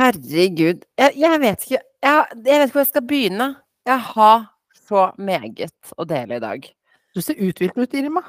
[0.00, 0.84] Herregud.
[0.96, 3.48] Jeg, jeg vet ikke jeg, jeg vet hvor jeg skal begynne.
[3.88, 4.44] Jeg har
[4.88, 6.68] så meget å dele i dag.
[7.14, 8.22] Du ser uthvilt ut, Irma.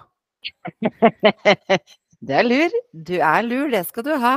[2.22, 2.74] Det er lur.
[2.94, 4.36] Du er lur, det skal du ha.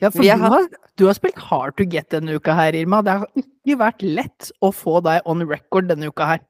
[0.00, 3.02] Ja, for du har har, du har spilt hard to get denne uka her, Irma.
[3.04, 6.40] Det har ikke vært lett å få deg on record denne uka her.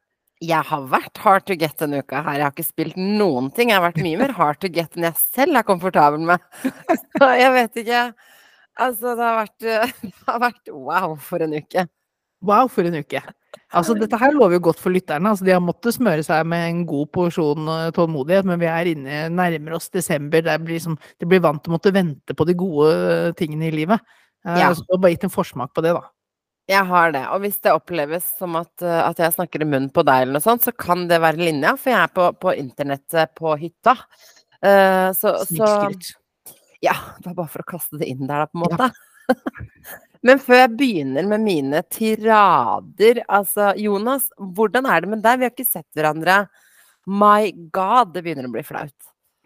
[0.40, 2.38] Jeg har vært hard to get denne uka her.
[2.38, 3.72] Jeg har ikke spilt noen ting.
[3.72, 6.46] Jeg har vært mye mer hard to get enn jeg selv er komfortabel med.
[7.18, 8.04] Så jeg vet ikke.
[8.78, 9.58] Altså, det har vært,
[10.04, 11.86] det har vært wow for en uke.
[12.40, 13.20] Wow, for en uke.
[13.76, 15.28] Altså, dette her lover jo godt for lytterne.
[15.30, 18.90] Altså, de har måttet smøre seg med en god porsjon eh, tålmodighet, men vi er
[18.94, 20.42] inne, nærmer oss desember.
[20.46, 23.68] Det blir, liksom, det blir vant til å måtte vente på de gode eh, tingene
[23.68, 24.00] i livet.
[24.46, 24.72] Eh, Ja.
[24.74, 26.06] Så du har bare gitt en forsmak på det, da.
[26.70, 27.24] Jeg har det.
[27.34, 30.44] Og hvis det oppleves som at, at jeg snakker i munnen på deg, eller noe
[30.44, 33.96] sånt, så kan det være linja, for jeg er på, på internettet på hytta.
[34.62, 35.70] Uh, så, så.
[36.84, 38.90] Ja, det var bare for å kaste det inn der, da, på en måte.
[40.26, 45.38] Men før jeg begynner med mine tirader Altså, Jonas, hvordan er det med deg?
[45.40, 46.42] Vi har ikke sett hverandre.
[47.08, 48.96] My God, det begynner å bli flaut.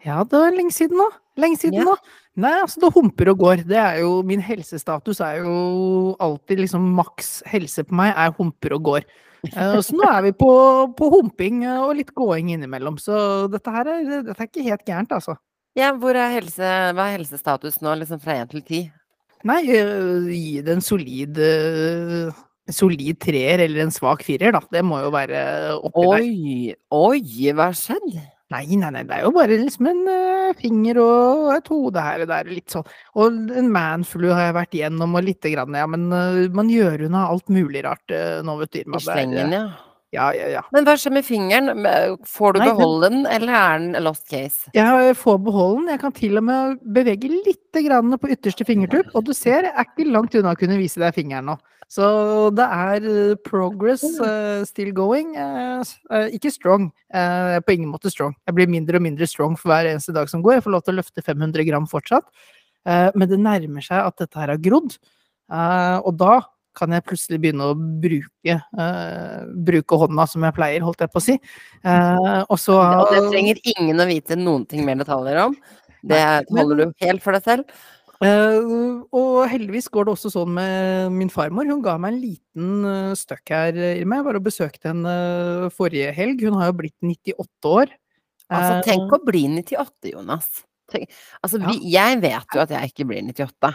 [0.05, 1.07] Ja, det er lenge siden nå.
[1.41, 1.85] Lenge siden Ja.
[1.91, 1.95] nå.
[2.43, 3.63] Nei, altså det humper og går.
[3.67, 8.75] Det er jo Min helsestatus er jo alltid liksom maks helse på meg er humper
[8.75, 9.07] og går.
[9.45, 10.51] Eh, så nå er vi på,
[10.97, 12.97] på humping og litt gåing innimellom.
[12.99, 15.37] Så dette her er, dette er ikke helt gærent, altså.
[15.75, 18.81] Ja, hvor er helse, hva er helsestatus nå, liksom fra én til ti?
[19.45, 21.39] Nei, gi det en solid
[22.73, 24.61] solid treer eller en svak firer, da.
[24.71, 25.41] Det må jo være
[25.77, 26.23] oppi der.
[26.23, 28.15] Oi, oi, hva har skjedd?
[28.53, 32.21] Nei, nei, nei, det er jo bare liksom en uh, finger og et hode her
[32.25, 32.85] og der, litt sånn.
[33.17, 35.87] Og en manflu har jeg vært igjennom, og lite grann, ja.
[35.89, 38.81] Men uh, man gjør unna alt mulig rart uh, nå, vet du.
[38.85, 39.65] I slengen, ja.
[40.15, 40.63] Ja, ja, ja.
[40.75, 41.85] Men hva skjer med fingeren?
[42.29, 44.71] Får du Nei, beholde den, eller er den lost case?
[44.75, 45.93] Jeg får beholde den.
[45.93, 49.75] Jeg kan til og med bevege litt grann på ytterste fingertupp, og du ser, jeg
[49.75, 51.59] er ikke langt unna å kunne vise deg fingeren nå.
[51.91, 52.05] Så
[52.57, 55.35] det er eh, progress uh, still going.
[55.37, 56.91] Uh, eh, ikke strong.
[57.15, 58.33] på ingen måte strong.
[58.43, 60.57] Jeg blir mindre og mindre strong for hver eneste dag som går.
[60.57, 62.25] Jeg får lov til å løfte 500 gram fortsatt.
[62.85, 64.97] men det nærmer seg at dette her har grodd.
[66.03, 66.41] og da
[66.77, 71.21] kan jeg plutselig begynne å bruke, uh, bruke hånda som jeg pleier, holdt jeg på
[71.21, 71.35] å si.
[71.81, 75.57] Uh, og så Og det trenger ingen å vite noen ting mer detaljer om.
[76.05, 76.21] Det
[76.51, 77.75] holder du helt for deg selv.
[78.23, 81.67] Uh, og heldigvis går det også sånn med min farmor.
[81.67, 84.21] Hun ga meg en liten støkk her, Irma.
[84.21, 85.17] Jeg var og besøkte henne
[85.75, 86.45] forrige helg.
[86.45, 87.91] Hun har jo blitt 98 år.
[88.53, 90.63] Altså, tenk å bli 98, Jonas.
[90.91, 91.09] Tenk,
[91.41, 91.73] altså, Ja.
[91.81, 93.73] jeg vet jo at jeg ikke blir 98.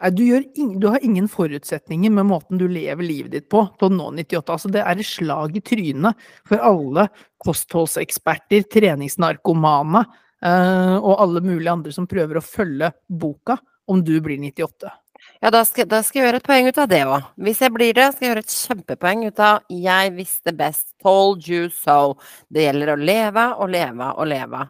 [0.00, 3.62] Nei, du, gjør ing, du har ingen forutsetninger med måten du lever livet ditt på
[3.78, 4.52] på nå 98.
[4.52, 7.08] Altså, det er et slag i trynet for alle
[7.44, 10.04] kostholdseksperter, treningsnarkomane
[10.44, 13.58] eh, og alle mulige andre som prøver å følge boka
[13.90, 14.92] om du blir 98.
[15.40, 17.28] Ja, da skal, da skal jeg gjøre et poeng ut av det òg.
[17.46, 21.48] Hvis jeg blir det, skal jeg gjøre et kjempepoeng ut av 'jeg visste best', 'told
[21.48, 22.16] you so'.
[22.52, 24.68] Det gjelder å leve og leve og leve.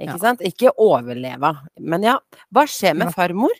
[0.00, 0.18] Ikke Ja.
[0.18, 0.40] sant?
[0.40, 1.56] Ikke overleve.
[1.78, 2.18] Men ja,
[2.52, 3.52] hva skjer med farmor?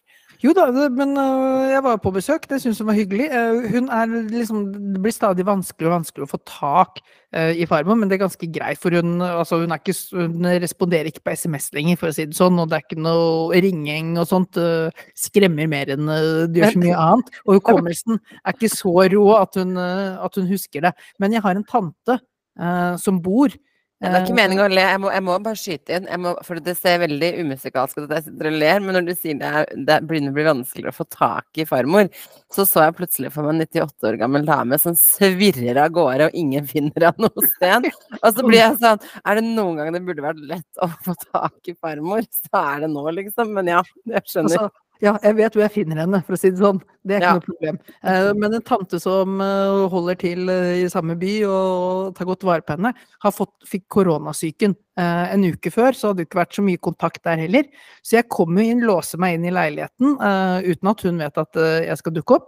[0.44, 3.30] Jo da, men øh, jeg var på besøk, det syns hun var hyggelig.
[3.32, 7.00] Eh, hun er liksom Det blir stadig vanskeligere og vanskeligere å få tak
[7.32, 11.08] eh, i farmor, men det er ganske greit, for hun, altså, hun, ikke, hun responderer
[11.08, 14.18] ikke på SMS lenger, for å si det sånn, og det er ikke noe ringing
[14.20, 14.60] og sånt.
[14.60, 17.36] øh, skremmer mer enn øh, det gjør så mye annet.
[17.46, 20.92] Og hukommelsen er ikke så rå at hun, øh, at hun husker det.
[21.24, 22.20] Men jeg har en tante
[22.60, 23.54] uh, som bor
[24.02, 26.08] det er ikke eh, meningen å le, jeg må, jeg må bare skyte inn.
[26.20, 29.12] Må, for det ser veldig umusikalsk ut at jeg sitter og ler, men når du
[29.14, 32.10] sier det, er, det begynner å bli vanskeligere å få tak i farmor,
[32.52, 36.28] så så jeg plutselig for meg en 98 år gammel dame som svirrer av gårde,
[36.28, 37.88] og ingen finner henne noe sted.
[38.20, 41.16] Og så blir jeg sånn Er det noen gang det burde vært lett å få
[41.24, 43.54] tak i farmor, så er det nå, liksom.
[43.56, 44.66] Men ja, jeg skjønner.
[44.66, 46.78] Altså, ja, jeg vet hvor jeg finner henne, for å si det sånn.
[47.04, 47.34] Det er ikke Ja.
[47.34, 47.78] noe problem.
[48.04, 52.44] Eh, men en tante som eh, holder til eh, i samme by og tar godt
[52.46, 56.54] vare på henne, har fått, fikk koronasyken en uke før, så hadde det ikke vært
[56.54, 57.64] så mye kontakt der heller.
[58.06, 60.14] Så jeg kommer jo inn, låser meg inn i leiligheten
[60.62, 62.46] uten at hun vet at jeg skal dukke opp.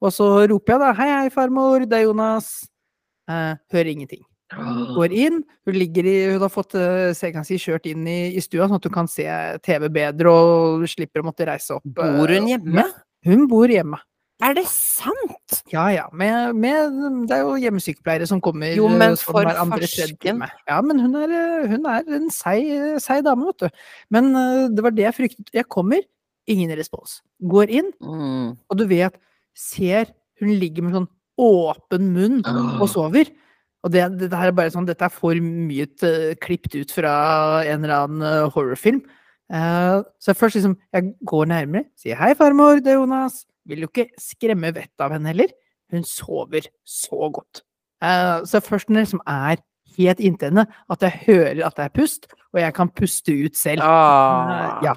[0.00, 2.68] Og så roper jeg da 'hei, hei, farmor, det er Jonas'.
[3.26, 4.22] Hører ingenting.
[4.96, 8.40] Går inn, hun ligger i Hun har fått eh, så si, kjørt inn i, i
[8.40, 9.26] stua, sånn at hun kan se
[9.66, 11.84] TV bedre og slipper å måtte reise opp.
[11.84, 12.84] eh, Bor hun hjemme?
[13.28, 13.98] Hun bor hjemme.
[14.40, 15.58] Er det sant?
[15.74, 16.04] Ja ja.
[16.14, 16.96] Med, med,
[17.28, 20.44] det er jo hjemmesykepleiere som kommer Jo, men eh, sånn for hver andre farsken.
[20.70, 21.34] Ja, men hun er,
[21.74, 22.70] hun er en seig,
[23.02, 23.82] seig dame, vet du.
[24.14, 24.30] Men
[24.72, 25.50] det var det jeg fryktet.
[25.58, 26.06] Jeg kommer,
[26.48, 27.18] ingen respons.
[27.44, 28.56] Går inn, Mm.
[28.70, 29.18] og du vet,
[29.58, 30.06] ser
[30.40, 32.40] hun ligger med sånn åpen munn
[32.80, 33.26] og sover.
[33.86, 37.12] Og det, det, her er bare sånn, dette er for mye uh, klippet ut fra
[37.62, 39.04] en eller annen eh, horrorfilm.
[39.48, 43.46] Uh, så først liksom, jeg går nærmere, sier 'hei, farmor, det er Jonas'.
[43.68, 45.52] vil jo ikke skremme vettet av henne heller.
[45.92, 47.62] Hun sover så godt.
[48.02, 49.62] Uh, så først når det liksom er
[49.98, 53.56] helt inntil henne, at jeg hører at det er pust, og jeg kan puste ut
[53.56, 53.82] selv.
[53.82, 54.80] Ah.
[54.80, 54.94] Uh, ja.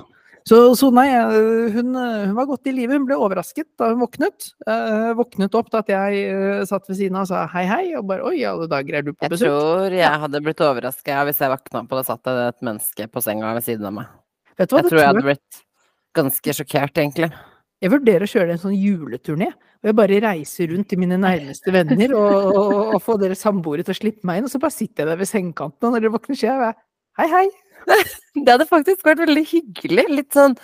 [0.47, 2.95] Så, så nei, eh, hun, eh, hun var godt i live.
[2.97, 4.47] Hun ble overrasket da hun våknet.
[4.65, 7.83] Eh, våknet opp da at jeg eh, satt ved siden av og sa hei, hei,
[7.99, 9.47] og bare oi, alle dager er du på besøk.
[9.47, 13.07] Jeg tror jeg hadde blitt overraska hvis jeg våkna opp og det satt et menneske
[13.11, 14.17] på senga ved siden av meg.
[14.57, 15.63] Vet du hva, Jeg det tror jeg hadde blitt
[16.17, 17.31] ganske sjokkert, egentlig.
[17.81, 19.49] Jeg vurderer å kjøre en sånn juleturné.
[19.81, 23.85] Og jeg bare reiser rundt til mine nærmeste venner og, og, og får dere samboere
[23.85, 24.45] til å slippe meg inn.
[24.45, 26.75] Og så bare sitter jeg der ved sengekanten, og når dere våkner, sier jeg
[27.17, 27.47] hei, hei.
[28.45, 30.05] Det hadde faktisk vært veldig hyggelig.
[30.11, 30.55] Litt sånn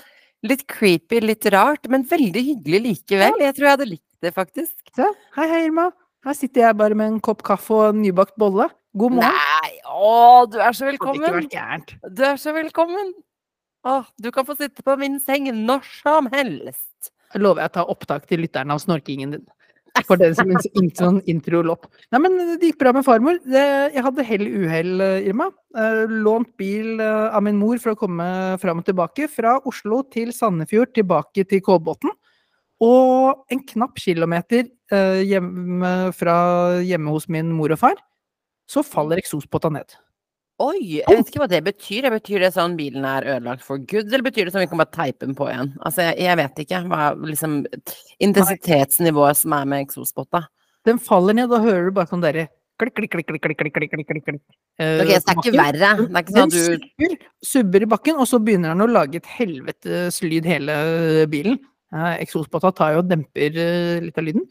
[0.45, 3.39] litt creepy, litt rart, men veldig hyggelig likevel.
[3.41, 4.75] Jeg tror jeg hadde likt det, faktisk.
[4.95, 5.89] Så, hei, hei, Irma.
[6.27, 8.67] Her sitter jeg bare med en kopp kaffe og en nybakt bolle.
[8.97, 9.35] God morgen.
[9.35, 11.35] Nei, å, du er så Det hadde ikke velkommen!
[11.37, 11.93] vært gærent.
[12.17, 13.11] Du er så velkommen!
[13.87, 17.11] Å, du kan få sitte på min seng når som helst.
[17.33, 19.45] Jeg lover jeg tar opptak til lytterne av snorkingen din.
[20.05, 21.87] For den som ikke sånn introlopp.
[22.13, 23.39] Nei, men det gikk bra med farmor.
[23.43, 23.63] Det,
[23.95, 25.49] jeg hadde hell i uhell, eh, Irma.
[25.77, 28.27] Eh, lånt bil eh, av min mor for å komme
[28.61, 29.29] fram og tilbake.
[29.31, 32.13] Fra Oslo til Sandefjord, tilbake til Kolbotn.
[32.83, 34.67] Og en knapp kilometer
[35.25, 36.35] hjemme fra
[36.85, 37.97] hjemme hos min mor og far,
[38.69, 39.97] så faller eksospotta ned.
[40.57, 42.07] Oi, jeg vet ikke hva det betyr.
[42.09, 44.95] Betyr det sånn bilen er ødelagt for good, eller betyr det sånn vi kan bare
[44.95, 45.75] teipe den på igjen?
[45.85, 47.57] Altså, jeg, jeg vet ikke hva liksom
[48.25, 50.47] intensitetsnivået som er med eksospotta.
[50.87, 52.47] Den faller ned, og hører du bare sånn derre
[52.81, 54.41] klikk, klikk, klikk, klikk, klikk, klikk, klikk, klikk, klikk.
[54.81, 55.91] Uh, Ok, så det er ikke verre.
[56.01, 57.15] Det er ikke sånn at du subber,
[57.51, 60.77] subber i bakken, og så begynner den å lage et helvetes lyd, hele
[61.29, 61.61] bilen.
[61.95, 64.43] Eh, Eksospotta tar jo og demper eh, litt av lyden.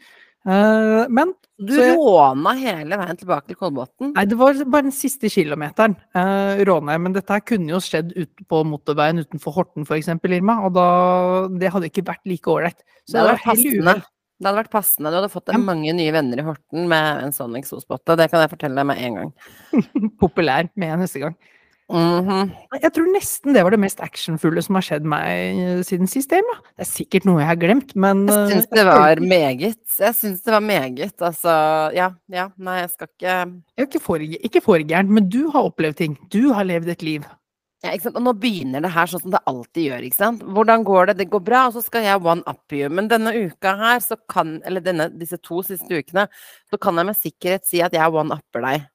[0.46, 4.12] Eh, men Du så råna hele veien tilbake til Kolbotn.
[4.14, 5.96] Nei, det var bare den siste kilometeren.
[6.14, 7.02] Uh, råna jeg.
[7.06, 10.60] Men dette her kunne jo skjedd ut på motorveien utenfor Horten f.eks., Irma.
[10.68, 10.86] Og da
[11.48, 12.84] Det hadde ikke vært like ålreit.
[13.08, 13.96] Så Det.
[14.36, 15.08] Det hadde vært passende.
[15.10, 15.56] Du hadde fått Ja.
[15.58, 18.16] mange nye venner i Horten med en sånn eksospotte.
[18.20, 19.32] Det kan jeg fortelle deg med en gang.
[20.20, 21.36] Populær med neste gang.
[21.88, 22.28] Mhm.
[22.28, 22.50] -hmm.
[22.82, 25.22] Jeg tror nesten det var det mest actionfulle som har skjedd meg
[25.54, 26.42] eh, siden sist, Ja.
[26.76, 29.78] Det er sikkert noe jeg har glemt, men Jeg eh, syns det var meget.
[29.98, 31.14] Jeg syns det var meget.
[31.22, 31.48] Altså,
[31.94, 32.48] ja, ja.
[32.58, 36.18] Nei, jeg skal ikke ikke for, ikke for men du har opplevd ting.
[36.32, 37.24] Du har levd et liv.
[37.84, 38.16] ja, ikke sant?
[38.16, 40.42] Og nå begynner det her sånn som det alltid gjør, ikke sant.
[40.42, 41.18] Hvordan går det?
[41.18, 42.88] Det går bra, og så skal jeg one up you.
[42.90, 46.26] Men denne uka her, så kan Eller denne, disse to siste ukene,
[46.70, 48.88] så kan jeg med sikkerhet si at jeg one upper deg.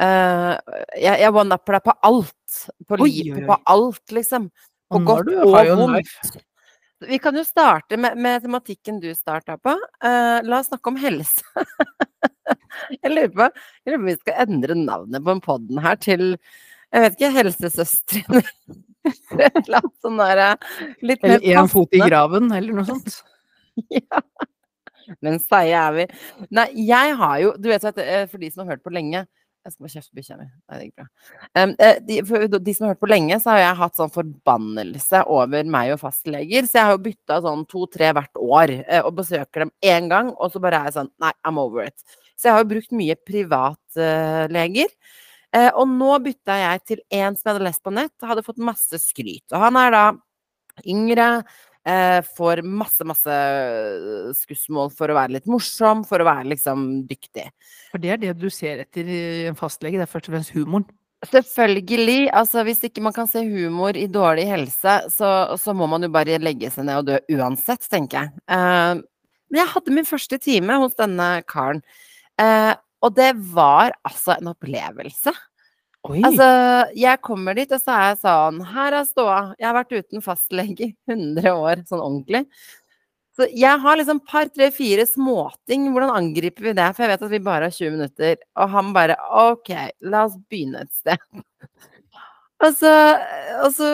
[0.00, 0.52] Eh,
[0.96, 2.62] jeg, jeg one upper deg på alt.
[2.88, 4.48] På Oi, livet, oi, på alt, liksom.
[4.92, 6.40] På nå godt og vondt.
[7.02, 9.74] Vi kan jo starte med, med tematikken du starta på.
[10.04, 11.42] Uh, la oss snakke om helse.
[13.00, 13.48] jeg, lurer på,
[13.82, 16.28] jeg lurer på om vi skal endre navnet på den poden her til
[16.92, 18.42] jeg vet ikke, Helsesøstrene.
[19.34, 20.48] Et eller annet sånn derre
[21.02, 23.22] litt mer Eller én fot i graven, eller noe sånt.
[23.88, 24.20] Ja.
[25.24, 26.04] Men seige er vi.
[26.52, 29.22] Nei, jeg har jo Du vet eh, for de som har hørt på lenge
[29.62, 30.46] Jeg skal bare kjefte bikkja mi.
[30.50, 31.06] Nei, det gikk bra.
[31.54, 31.72] Um,
[32.08, 35.68] de, for de som har hørt på lenge, så har jeg hatt sånn forbannelse over
[35.76, 36.66] meg og fastleger.
[36.66, 40.32] Så jeg har jo bytta sånn to-tre hvert år eh, og besøker dem én gang,
[40.34, 42.18] og så bare er jeg sånn Nei, I'm over it.
[42.34, 44.90] Så jeg har jo brukt mye privatleger.
[45.52, 48.62] Eh, og nå bytta jeg til en som jeg hadde lest på nett, hadde fått
[48.62, 49.46] masse skryt.
[49.52, 50.04] Og han er da
[50.88, 51.28] yngre,
[51.82, 53.36] får masse, masse
[54.38, 57.48] skussmål for å være litt morsom, for å være liksom dyktig.
[57.90, 60.54] For det er det du ser etter i en fastlege, det er først og fremst
[60.54, 60.86] humoren.
[61.30, 62.32] Selvfølgelig.
[62.34, 66.10] Altså, hvis ikke man kan se humor i dårlig helse, så, så må man jo
[66.10, 68.42] bare legge seg ned og dø uansett, tenker jeg.
[68.50, 69.02] Eh,
[69.52, 71.82] men jeg hadde min første time hos denne karen,
[72.42, 72.72] eh,
[73.02, 75.34] og det var altså en opplevelse.
[76.10, 76.18] Oi!
[76.26, 76.46] Altså,
[76.98, 79.40] jeg kommer dit, og så er jeg sånn Her er ståa.
[79.60, 82.46] Jeg har vært uten fastlege i 100 år, sånn ordentlig.
[83.32, 85.86] Så jeg har liksom par, tre, fire småting.
[85.94, 86.88] Hvordan angriper vi det?
[86.92, 88.42] For jeg vet at vi bare har 20 minutter.
[88.60, 89.16] Og han bare
[89.46, 89.70] OK,
[90.04, 91.22] la oss begynne et sted.
[92.62, 92.90] Og så,
[93.64, 93.86] og så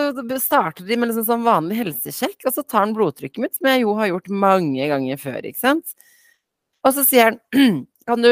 [0.42, 3.80] starter de med liksom sånn vanlig helsesjekk, og så tar han blodtrykket mitt, som jeg
[3.80, 5.94] jo har gjort mange ganger før, ikke sant.
[6.84, 7.38] Og så sier han
[8.08, 8.28] Kan du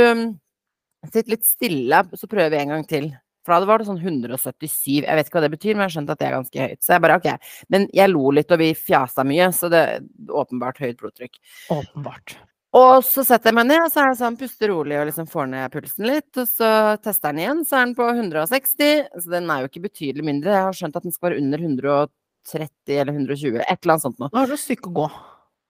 [1.09, 3.09] sitte litt stille, så prøver vi en gang til.
[3.47, 5.05] For da var det sånn 177.
[5.05, 6.83] Jeg vet ikke hva det betyr, men jeg har skjønt at det er ganske høyt.
[6.83, 7.31] Så jeg bare OK.
[7.73, 11.41] Men jeg lo litt, og vi fjasa mye, så det er åpenbart høyt blodtrykk.
[11.76, 12.37] Åpenbart.
[12.76, 15.29] Og så setter jeg meg ned, og så er det sånn puster rolig og liksom
[15.31, 16.29] får ned pulsen litt.
[16.35, 19.07] Og så tester den igjen, så er den på 160.
[19.23, 20.53] Så den er jo ikke betydelig mindre.
[20.53, 24.21] Jeg har skjønt at den skal være under 130 eller 120, et eller annet sånt
[24.21, 24.29] noe.
[24.33, 25.07] Nå har du et stykke å gå.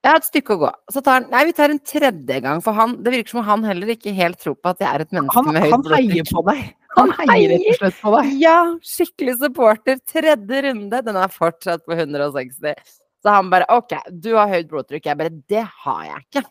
[0.07, 0.73] Jeg har et stykke å gå.
[0.95, 3.49] Så tar han Nei, vi tar en tredje gang, for han Det virker som om
[3.49, 5.87] han heller ikke helt tror på at jeg er et menneske Han, med høyt han
[5.97, 6.61] heier på deg.
[6.97, 8.29] Han Han heier rett og slett på deg.
[8.41, 9.99] Ja, skikkelig supporter.
[10.09, 11.01] Tredje runde.
[11.05, 12.75] Den er fortsatt på 160.
[13.23, 15.09] Så han bare OK, du har høyt blodtrykk.
[15.11, 16.45] Jeg bare Det har jeg ikke.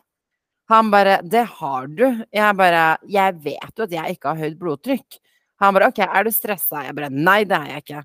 [0.70, 2.06] Han bare Det har du.
[2.34, 5.20] Jeg bare Jeg vet jo at jeg ikke har høyt blodtrykk.
[5.62, 6.84] Han bare OK, er du stressa?
[6.86, 8.04] Jeg bare Nei, det er jeg ikke.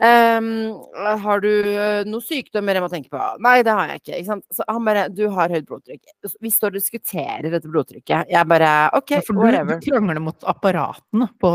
[0.00, 0.72] Ehm,
[1.20, 3.20] har du noen noe sykdommer jeg må tenke på?
[3.44, 4.20] Nei, det har jeg ikke.
[4.22, 4.36] ikke?
[4.56, 6.00] Så han bare Du har høyt blodtrykk.
[6.40, 8.30] Vi står og diskuterer dette blodtrykket.
[8.32, 9.76] Jeg bare OK, Ja, for whatever.
[9.80, 11.50] du krangler mot apparatene på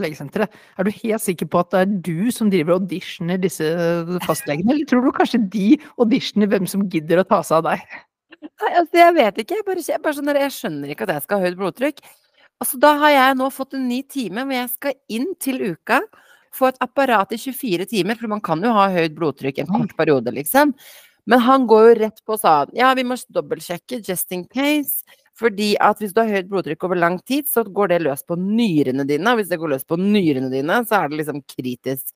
[0.00, 0.48] legesenteret.
[0.78, 3.68] Er du helt sikker på at det er du som driver og auditioner disse
[4.24, 5.68] fastlegene, eller tror du kanskje de
[6.00, 7.84] auditioner hvem som gidder å ta seg av deg?
[8.42, 9.60] Nei, altså, jeg vet ikke.
[9.60, 12.02] Jeg bare, jeg, bare sånn jeg skjønner ikke at jeg skal ha høyt blodtrykk.
[12.62, 16.00] Altså, da har jeg nå fått en ny time hvor jeg skal inn til uka,
[16.54, 19.96] få et apparat i 24 timer, for man kan jo ha høyt blodtrykk en kort
[19.98, 20.74] periode, liksom.
[21.30, 25.06] Men han går jo rett på og sa ja, vi må dobbeltsjekke just in case.
[25.38, 28.36] Fordi at hvis du har høyt blodtrykk over lang tid, så går det løs på
[28.38, 29.32] nyrene dine.
[29.32, 32.12] Og hvis det går løs på nyrene dine, så er det liksom kritisk.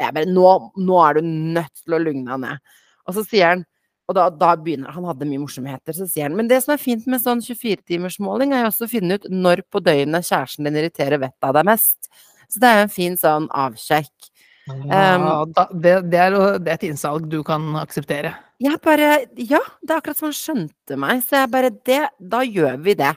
[0.00, 0.48] Jeg bare nå,
[0.80, 2.74] nå er du nødt til å lugne deg ned.
[3.04, 3.66] Og så sier han
[4.04, 6.82] og da, da begynner Han hadde mye morsomheter, så sier han Men det som er
[6.82, 10.76] fint med sånn 24-timersmåling, er jo også å finne ut når på døgnet kjæresten din
[10.80, 12.10] irriterer vettet av deg mest.
[12.48, 14.30] Så det er jo en fin sånn avsjekk.
[14.64, 18.32] Ja, da, det, det, er, det er et innsalg du kan akseptere.
[18.62, 22.40] Jeg bare Ja, det er akkurat som han skjønte meg, så jeg bare Det, da
[22.46, 23.12] gjør vi det.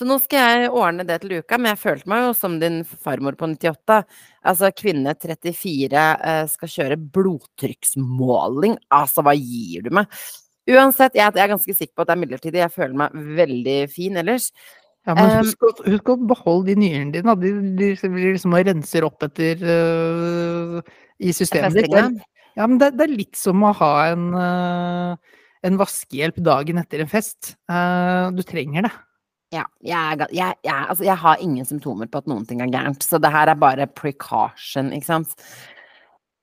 [0.00, 2.78] Så nå skal jeg ordne det til uka, men jeg følte meg jo som din
[2.88, 3.98] farmor på 98.
[4.48, 8.78] Altså kvinne 34 eh, skal kjøre blodtrykksmåling.
[8.96, 10.08] Altså, hva gir du meg?
[10.70, 12.62] Uansett, jeg, jeg er ganske sikker på at det er midlertidig.
[12.62, 14.48] Jeg føler meg veldig fin ellers.
[15.08, 17.34] Ja, men Um, husk, å, husk å beholde de nyrene dine.
[17.40, 20.80] De, de, de liksom renser opp etter uh,
[21.20, 22.24] i systemet ditt.
[22.58, 27.04] Ja, men det, det er litt som å ha en, uh, en vaskehjelp dagen etter
[27.04, 27.54] en fest.
[27.70, 28.92] Uh, du trenger det.
[29.50, 33.02] Ja, jeg, jeg, jeg, altså jeg har ingen symptomer på at noen ting er gærent,
[33.02, 35.32] så det her er bare precaution, ikke sant.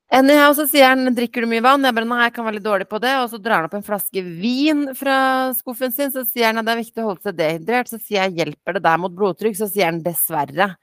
[0.09, 2.67] Anyhow, så sier han 'drikker du mye vann?' Jeg bare 'nei, jeg kan være litt
[2.67, 6.23] dårlig på det', og så drar han opp en flaske vin fra skuffen sin, så
[6.23, 8.83] sier han at det er viktig å holde seg dehydrert, så sier jeg 'hjelper det
[8.87, 10.75] der mot blodtrykk?' Så sier han 'dessverre'.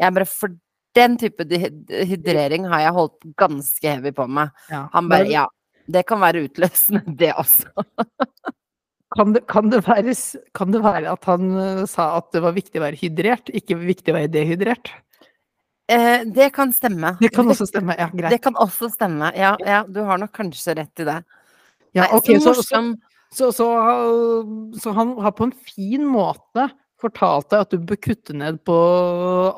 [0.00, 0.50] Jeg bare 'for
[0.98, 4.50] den type hydrering har jeg holdt ganske heavy på meg'.
[4.68, 4.88] Ja.
[4.92, 5.46] Han bare 'ja,
[5.86, 7.70] det kan være utløsende, det også'.
[9.14, 10.14] Kan det, kan, det være,
[10.54, 13.76] kan det være at han øh, sa at det var viktig å være hydrert, ikke
[13.76, 14.88] viktig å være dehydrert?
[15.92, 17.14] Eh, det kan stemme.
[17.20, 17.96] Det kan også stemme.
[17.98, 18.32] Ja, greit.
[18.32, 19.32] Det kan også stemme.
[19.36, 21.18] Ja, ja, du har nok kanskje rett i det.
[21.92, 22.92] Ja, Nei, ok, så så, så, morsom.
[23.32, 26.70] så, så, øh, så han har på en fin måte
[27.02, 28.78] fortalt deg at du bør kutte ned på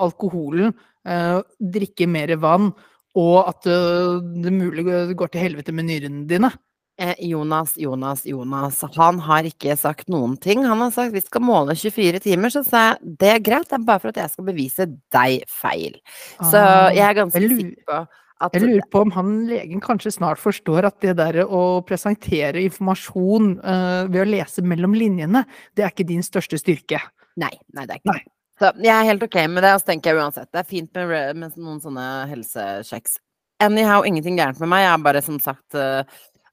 [0.03, 0.75] alkoholen,
[1.07, 2.73] eh, drikke mer vann,
[3.15, 6.51] og at øh, det mulig går til helvete med nyrene dine.
[6.97, 8.85] Eh, Jonas, Jonas, Jonas.
[8.95, 10.63] Han har ikke sagt noen ting.
[10.63, 13.81] Han har sagt vi skal måle 24 timer, så sa jeg det er greit, det
[13.81, 15.97] er bare for at jeg skal bevise deg feil.
[16.39, 17.99] Så Ah, jeg er ganske jeg sikker på
[18.45, 22.63] at Jeg lurer på om han legen kanskje snart forstår at det der å presentere
[22.63, 27.01] informasjon uh, ved å lese mellom linjene, det er ikke din største styrke.
[27.41, 28.27] Nei, nei, det er ikke det.
[28.61, 30.51] Så jeg er helt ok med det, og så tenker jeg uansett.
[30.55, 33.19] Det er fint med, med noen sånne helsesjekks.
[33.65, 34.85] Anyhow, ingenting gærent med meg.
[34.85, 36.03] Jeg er bare som sagt eh,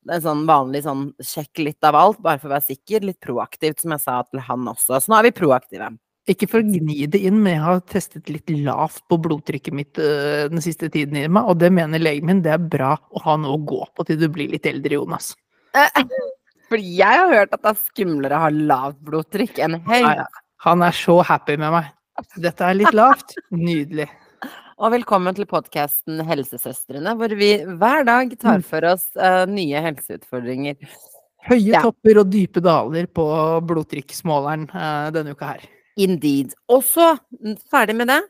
[0.10, 3.05] en sånn vanlig sånn sjekk litt av alt, bare for å være sikker.
[3.05, 4.98] Litt proaktivt, som jeg sa til han også.
[4.98, 5.91] Så nå er vi proaktive.
[6.29, 10.01] Ikke for å gni det inn, men jeg har testet litt lavt på blodtrykket mitt
[10.01, 13.38] øh, den siste tiden, Irma, og det mener legen min, det er bra å ha
[13.41, 15.31] noe å gå på til du blir litt eldre, Jonas.
[16.72, 20.39] Fordi jeg har hørt at det er skumlere å ha lavt blodtrykk enn høyt.
[20.67, 21.89] Han er så happy med meg.
[22.38, 23.34] Dette er litt lavt.
[23.50, 24.05] Nydelig.
[24.81, 28.38] Og velkommen til podkasten Helsesøstrene, hvor vi hver dag Mm.
[28.41, 30.75] tar for oss uh, nye helseutfordringer.
[31.50, 31.81] Høye Ja.
[31.81, 33.25] topper og dype daler på
[33.67, 35.61] blodtrykksmåleren uh, denne uka her.
[35.97, 36.53] Indeed.
[36.69, 38.21] Og så, mm, ferdig med det.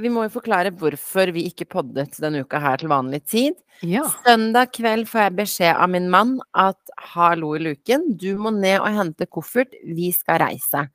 [0.00, 3.54] Vi må jo forklare hvorfor vi ikke poddet denne uka her til vanlig tid.
[3.82, 4.04] Ja.
[4.26, 6.80] Søndag kveld får jeg beskjed av min mann at
[7.14, 10.88] hallo i luken, du må ned og hente koffert, vi skal reise.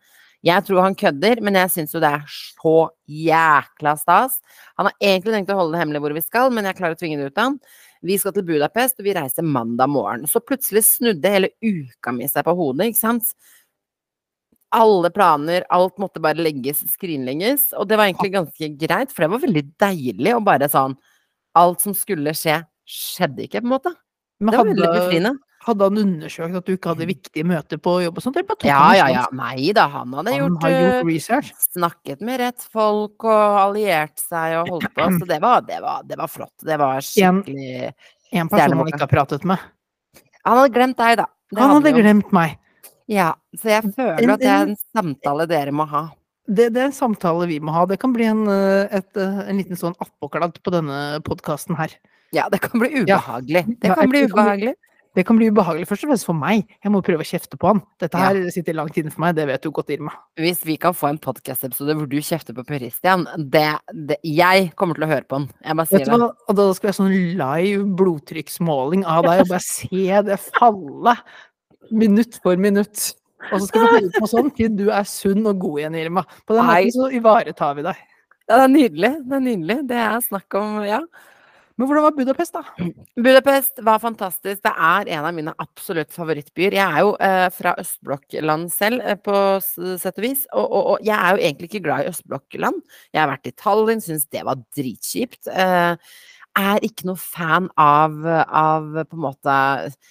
[0.45, 2.73] Jeg tror han kødder, men jeg syns jo det er så
[3.11, 4.37] jækla stas.
[4.79, 6.99] Han har egentlig tenkt å holde det hemmelig hvor vi skal, men jeg klarer å
[6.99, 7.57] tvinge det ut av han.
[8.07, 10.23] Vi skal til Budapest, og vi reiser mandag morgen.
[10.31, 13.33] Så plutselig snudde hele uka mi seg på hodet, ikke sant.
[14.71, 17.73] Alle planer, alt måtte bare legges, skrinlegges.
[17.75, 20.97] Og det var egentlig ganske greit, for det var veldig deilig å bare sånn
[21.57, 23.91] Alt som skulle skje, skjedde ikke, på en måte.
[24.39, 25.31] Men Det var veldig befriende.
[25.69, 28.37] Hadde han undersøkt at du ikke hadde viktige møter på jobb og sånt?
[28.67, 29.23] Ja, ja, ja.
[29.35, 31.51] Nei da, han hadde Han gjort, har eh, gjort research.
[31.69, 35.09] Snakket med rett folk og alliert seg og holdt på.
[35.19, 36.55] Så det var, det var, det var flott.
[36.65, 37.91] Det var skikkelig
[38.35, 39.57] En person han ikke har pratet med.
[40.45, 41.27] Han hadde glemt deg, da.
[41.49, 42.57] Det Han hadde hadde glemt meg.
[43.09, 46.03] Ja, så jeg føler at det er en samtale dere må ha.
[46.49, 47.83] Det, det er en samtale vi må ha.
[47.89, 51.93] Det kan bli en, eh, et, eh, en liten sånn attpåkladd på denne podkasten her.
[52.33, 53.63] Ja, det kan bli ubehagelig.
[53.81, 54.75] Det kan bli- ubehagelig.
[55.19, 56.61] Det kan bli ubehagelig først og fremst for meg.
[56.79, 57.81] Jeg må prøve å kjefte på han.
[57.99, 58.29] Dette Ja.
[58.29, 60.13] her sitter langt inne for meg, det vet du godt, Irma.
[60.39, 64.71] Hvis vi kan få en podkast-episode hvor du kjefter på Per Christian, det, det Jeg
[64.79, 65.49] kommer til å høre på han.
[65.65, 66.19] Jeg bare Vet sier du det.
[66.23, 66.55] hva?
[66.55, 71.15] Da skal vi ha sånn live blodtrykksmåling av deg, og bare se det falle
[71.91, 73.09] minutt for minutt.
[73.51, 76.23] Og så skal vi holde på sånn til du er sunn og god igjen, Irma.
[76.47, 78.05] På den måten så ivaretar vi deg.
[78.49, 79.11] Ja, det er nydelig.
[79.27, 79.77] Det er nydelig.
[79.91, 81.01] Det er snakk om Ja.
[81.79, 82.89] Men hvordan var Budapest, da?
[83.15, 84.59] Budapest var fantastisk.
[84.65, 86.75] Det er en av mine absolutt favorittbyer.
[86.75, 90.43] Jeg er jo eh, fra østblokkland selv, eh, på sett og vis.
[90.51, 92.83] Og, og, og jeg er jo egentlig ikke glad i østblokkland.
[93.15, 95.47] Jeg har vært i Tallinn, syns det var dritkjipt.
[95.47, 96.11] Eh,
[96.59, 99.57] er ikke noe fan av, av på en måte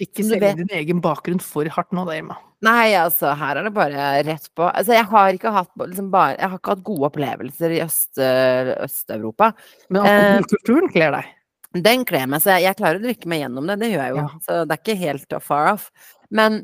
[0.00, 2.38] Ikke selge din egen bakgrunn for hardt nå, da, Irma.
[2.64, 4.64] Nei, altså, her er det bare rett på.
[4.66, 8.86] Altså, jeg har ikke hatt liksom bare Jeg har ikke hatt gode opplevelser i Øst-Europa.
[8.88, 9.50] Øst-Europa.
[9.92, 11.34] Men Eh, alkoholkulturen kler deg.
[11.74, 13.78] Den kler meg, så jeg, jeg klarer å drikke meg gjennom det.
[13.82, 14.22] Det gjør jeg jo.
[14.22, 14.28] Ja.
[14.46, 15.90] Så det er ikke helt far off.
[16.30, 16.56] Men,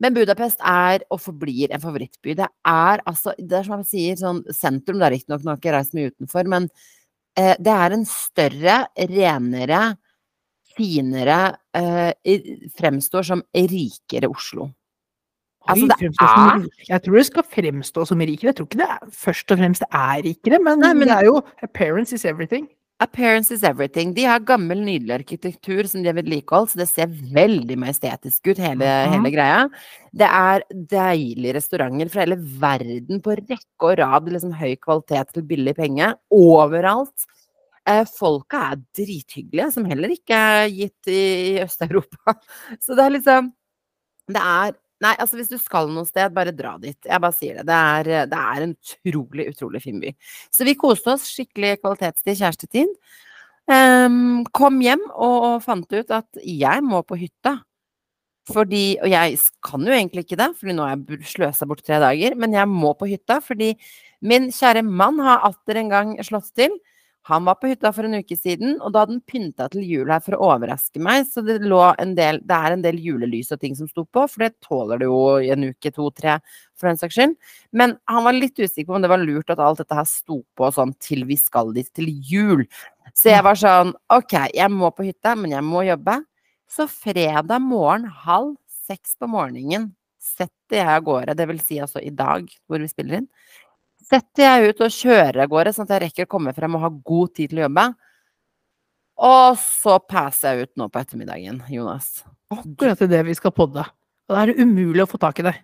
[0.00, 2.36] men Budapest er og forblir en favorittby.
[2.38, 5.58] Det er altså Det er som jeg sier, sånn sentrum, det er riktignok nå har
[5.58, 6.68] jeg ikke reist mye utenfor, men
[7.36, 8.76] eh, det er en større,
[9.10, 9.82] renere,
[10.78, 11.40] finere
[11.76, 12.12] eh,
[12.78, 14.70] Fremstår som rikere Oslo.
[15.68, 18.48] Altså, det er- Jeg tror det skal fremstå som rikere.
[18.54, 21.24] Jeg tror ikke det er, først og fremst er rikere, men, Nei, men- det er
[21.26, 22.68] jo appearance is everything.
[23.00, 24.12] Appearance is everything.
[24.12, 28.58] De har gammel, nydelig arkitektur som de har vedlikeholdt, så det ser veldig majestetisk ut,
[28.60, 29.12] hele, Mhm.
[29.14, 29.70] hele greia.
[30.12, 35.42] Det er deilige restauranter fra hele verden på rekke og rad, liksom høy kvalitet til
[35.42, 37.24] billig penge, overalt.
[37.86, 42.36] Eh, folka er drithyggelige, som heller ikke er gitt i, i Øst-Europa.
[42.84, 43.52] Så det er liksom
[44.28, 46.98] Det er Nei, altså hvis du skal noe sted, bare dra dit.
[47.08, 47.66] Jeg bare sier det.
[47.70, 50.12] Det er, det er en utrolig, utrolig fin by.
[50.52, 52.92] Så vi koste oss skikkelig kvalitetstid kjærestetid.
[53.70, 57.60] Um, kom hjem og, og fant ut at jeg må på hytta.
[58.50, 62.00] Fordi, og jeg kan jo egentlig ikke det, fordi nå har jeg sløsa bort tre
[62.02, 63.74] dager, men jeg må på hytta fordi
[64.26, 66.74] min kjære mann har atter en gang slått til.
[67.28, 70.08] Han var på hytta for en uke siden, og da hadde han pynta til jul
[70.10, 73.76] her for å overraske meg, så det del Det er en del julelys og ting
[73.76, 76.38] som sto på, for det tåler det jo i en uke, to, tre,
[76.74, 77.36] for den saks skyld.
[77.72, 80.40] Men han var litt usikker på om det var lurt at alt dette her sto
[80.56, 82.64] på sånn til vi skal dit til jul.
[83.12, 86.22] Så jeg var sånn OK, jeg må på hytta, men jeg må jobbe.
[86.70, 88.54] Så fredag morgen halv
[88.88, 92.88] seks på morgenen setter jeg av gårde, det vil si altså i dag hvor vi
[92.88, 93.28] spiller inn.
[94.10, 96.82] Setter jeg ut og kjører av gårde, sånn at jeg rekker å komme frem og
[96.82, 97.84] ha god tid til å jobbe.
[99.30, 102.24] Og så passer jeg ut nå på ettermiddagen, Jonas.
[102.50, 103.84] Akkurat idet det vi skal podde.
[104.26, 105.60] Og da er det umulig å få tak i deg.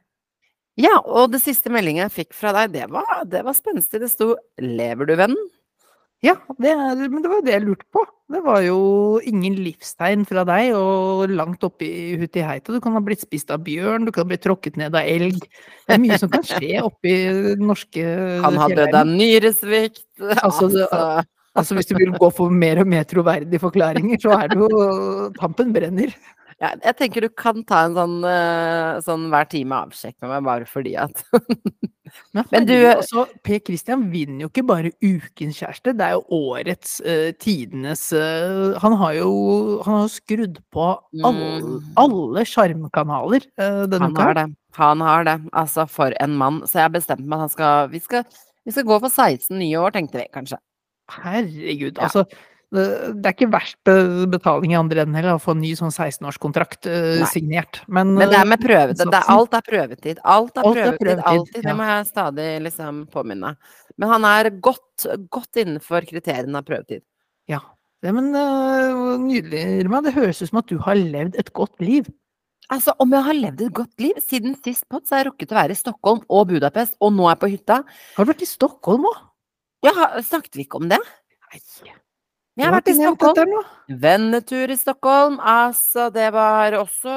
[0.78, 4.02] Ja, og det siste meldingen jeg fikk fra deg, det var, det var spenstig.
[4.02, 5.46] Det sto 'Lever du, vennen'?
[6.24, 8.02] Ja, det er, men det var jo det jeg lurte på.
[8.32, 8.78] Det var jo
[9.28, 12.72] ingen livstegn fra deg, og langt oppi i Hutiheita.
[12.74, 15.44] Du kan ha blitt spist av bjørn, du kan ha blitt tråkket ned av elg.
[15.86, 17.14] Det er mye som kan skje oppi
[17.52, 18.06] den norske
[18.42, 20.06] Han har dødd av nyresvikt.
[20.40, 21.26] Altså, altså.
[21.56, 24.80] Altså, hvis du vil gå for mer og mer troverdige forklaringer, så er det jo
[25.38, 26.12] Tampen brenner.
[26.60, 30.44] Ja, jeg tenker du kan ta en sånn, eh, sånn hver time avsjekk med meg,
[30.48, 31.20] bare fordi at
[32.34, 36.22] Men, Men du- altså, Per Christian vinner jo ikke bare ukens kjæreste, det er jo
[36.30, 39.30] årets, uh, tidenes uh, Han har jo
[39.82, 40.86] han har jo skrudd på
[41.24, 41.82] alle, Mm.
[41.96, 44.22] alle sjarmkanaler uh, denne Han uka.
[44.22, 44.46] har det.
[44.76, 45.36] Han har det.
[45.52, 46.60] Altså, for en mann.
[46.66, 48.24] Så jeg bestemte meg at han skal Vi skal,
[48.66, 50.58] vi skal gå for 16 nye år, tenkte vi kanskje.
[51.10, 52.04] Herregud, Ja.
[52.08, 52.24] altså.
[52.74, 52.82] Det,
[53.22, 56.88] er ikke verst eh, betaling i andre enden heller, å få en ny sånn 16-årskontrakt
[56.90, 57.78] uh, signert.
[57.86, 58.98] Men, Men det eh, er med prøvetid.
[58.98, 60.20] Det, det, er- innsatsen- alt er prøvetid.
[60.24, 60.98] Alt er Alt prøvetid.
[61.04, 61.60] prøvetid, Alltid.
[61.60, 61.66] ja.
[61.68, 63.52] Det må jeg stadig liksom påminne.
[63.96, 67.04] Men han er godt, godt innenfor kriteriene av prøvetid.
[67.50, 67.62] Ja.
[68.02, 70.02] Det, men eh, nydelig, Irma.
[70.04, 72.10] Det høres ut som at du har levd et godt liv.
[72.74, 75.52] Altså, om jeg har levd et godt liv Siden sist pott så har jeg rukket
[75.54, 77.76] å være i Stockholm og Budapest, og nå er jeg på hytta.
[78.16, 79.22] Har du vært i Stockholm òg?
[79.86, 79.94] Ja,
[80.26, 80.98] snakket vi ikke om det?
[80.98, 81.62] Nei.
[82.56, 83.54] Jeg har vært i Stockholm.
[83.56, 83.96] Her.
[84.02, 85.38] Vennetur i Stockholm.
[85.40, 87.16] Altså, det var også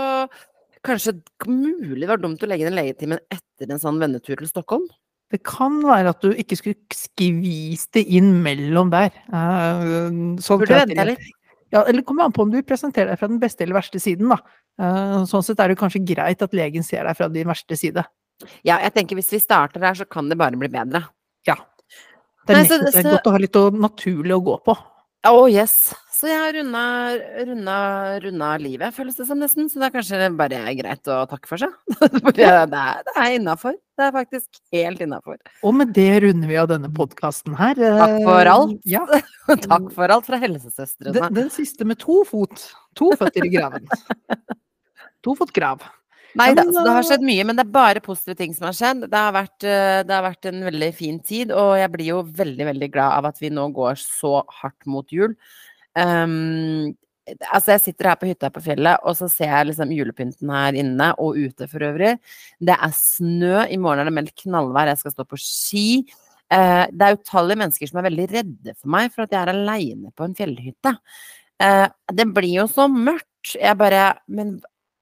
[0.86, 1.12] Kanskje
[1.47, 4.86] mulig det var dumt å legge inn legetimen etter en sånn vennetur til Stockholm?
[5.30, 9.12] Det kan være at du ikke skulle skvist det inn mellom der.
[9.28, 9.84] Eh,
[10.39, 11.25] sånn Burde du vente litt.
[11.75, 14.32] Ja, eller kommer an på om du presenterer deg fra den beste eller verste siden,
[14.32, 14.39] da.
[14.80, 18.06] Eh, sånn sett er det kanskje greit at legen ser deg fra din verste side.
[18.63, 21.04] Ja, jeg tenker hvis vi starter der, så kan det bare bli bedre.
[21.45, 21.60] Ja.
[22.47, 24.78] Det er Nei, så- det er godt å ha litt å- naturlig å gå på.
[25.27, 25.91] Å, yes.
[26.15, 26.82] Så jeg har runda,
[27.47, 27.75] runda,
[28.23, 29.67] runda livet, føles det som nesten.
[29.71, 31.73] Så det er kanskje bare greit å takke for seg.
[32.38, 33.75] Det er, det er innafor.
[33.99, 35.36] Det er faktisk helt innafor.
[35.67, 37.75] Og med det runder vi av denne podkasten her.
[37.79, 38.77] Takk for Eh, alt.
[38.88, 39.03] Ja,
[39.67, 41.15] Takk for alt fra helsesøstrene.
[41.19, 42.69] den, den siste med to fot.
[42.99, 43.88] To føtter i graven.
[45.27, 45.82] To fot grav.
[46.38, 49.08] Nei da, det har skjedd mye, men det er bare positive ting som har skjedd.
[49.10, 52.22] Det har vært, eh, det har vært en veldig fin tid, og jeg blir jo
[52.24, 55.34] veldig, veldig glad av at vi nå går så hardt mot jul.
[55.98, 56.94] Um,
[57.50, 60.78] altså, jeg sitter her på hytta på fjellet, og så ser jeg liksom julepynten her
[60.78, 62.15] inne, og ute for øvrig.
[62.62, 65.89] Det er snø, i morgen er det meldt knallvær, jeg skal stå på ski.
[66.50, 69.52] Uh, det er utallige mennesker som er veldig redde for meg for at jeg er
[69.54, 70.96] aleine på en fjellhytte.
[71.62, 73.26] Uh, det blir jo så mørkt.
[73.54, 74.58] Jeg bare Men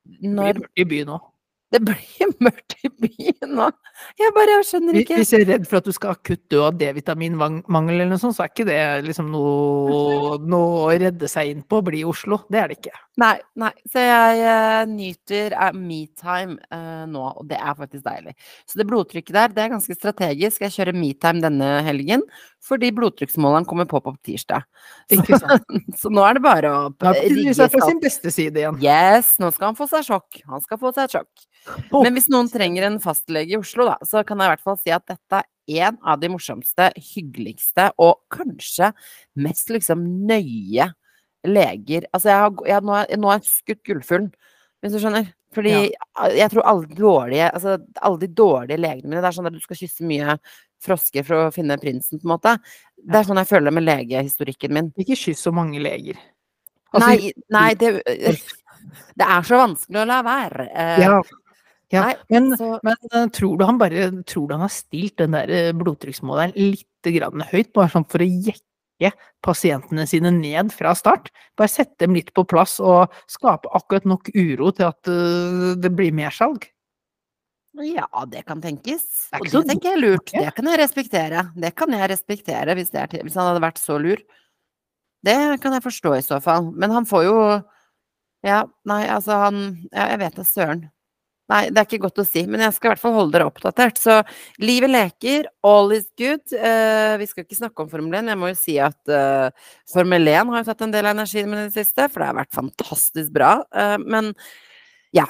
[0.08, 1.26] Det når blir mørkt i byen òg.
[1.73, 3.67] Det blir mørkt i byen nå.
[4.19, 5.17] Jeg bare jeg skjønner ikke.
[5.19, 8.38] Hvis jeg er redd for at du skal akutt dø av D-vitaminmangel eller noe sånt,
[8.38, 12.08] så er ikke det liksom noe, noe å redde seg inn på å bli i
[12.08, 12.43] Oslo.
[12.51, 12.93] Det er det ikke.
[13.17, 13.71] Nei, nei.
[13.89, 18.36] Så jeg uh, nyter uh, metime uh, nå, og det er faktisk deilig.
[18.69, 20.62] Så det blodtrykket der, det er ganske strategisk.
[20.63, 22.23] Jeg kjører metime denne helgen,
[22.63, 24.67] fordi blodtrykksmåleren kommer på på tirsdag.
[25.10, 25.58] Så.
[26.03, 26.84] Så nå er det bare å
[27.17, 28.77] rigge seg fra sin beste side igjen.
[28.86, 30.43] Yes, nå skal han få seg sjokk.
[30.53, 31.47] Han skal få seg et sjokk.
[31.91, 34.77] Men hvis noen trenger en fastlege i Oslo, da, så kan jeg i hvert fall
[34.82, 38.93] si at dette er en av de morsomste, hyggeligste og kanskje
[39.43, 40.91] mest liksom nøye
[41.47, 44.32] leger Altså, jeg har, jeg, nå, har, nå har jeg skutt gullfuglen,
[44.82, 45.27] hvis du skjønner.
[45.56, 45.73] Fordi
[46.36, 49.62] jeg tror alle dårlige Altså, alle de dårlige legene mine Det er sånn at du
[49.63, 50.36] skal kysse mye
[50.84, 52.51] frosker for å finne prinsen, på en måte.
[53.01, 54.89] Det er sånn jeg føler det med legehistorikken min.
[55.01, 56.19] Ikke kyss så mange leger.
[56.91, 57.95] Altså, nei, nei, det
[59.17, 60.67] Det er så vanskelig å la være.
[60.69, 61.15] Eh, ja.
[61.93, 62.04] Ja.
[62.04, 65.36] nei, men, så men eh, tror du han bare tror du han har stilt den
[65.38, 69.13] der eh, blodtrykksmåleren litt grann høyt, bare sånn for å jekke
[69.45, 71.32] pasientene sine ned fra start?
[71.60, 75.93] Bare sette dem litt på plass og skape akkurat nok uro til at eh, det
[75.95, 76.67] blir mersalg?
[77.86, 79.30] Ja, det kan tenkes.
[79.30, 80.32] Det Og det tenker jeg er lurt.
[80.34, 81.43] Det kan jeg respektere.
[81.56, 84.21] Det kan jeg respektere hvis, det til, hvis han hadde vært så lur.
[85.26, 86.71] Det kan jeg forstå i så fall.
[86.73, 87.39] Men han får jo
[88.45, 89.58] Ja, nei, altså han
[89.91, 90.88] Ja, jeg vet da søren.
[91.47, 93.47] Nei, det er ikke godt å si, men jeg skal i hvert fall holde dere
[93.47, 93.99] oppdatert.
[94.01, 94.19] Så
[94.60, 96.43] livet leker, all is good.
[96.51, 98.31] Uh, vi skal ikke snakke om Formel 1.
[98.33, 101.47] Jeg må jo si at uh, Formel 1 har jo tatt en del av energien
[101.47, 103.53] min i det siste, for det har vært fantastisk bra.
[103.71, 104.33] Uh, men
[105.15, 105.27] ja.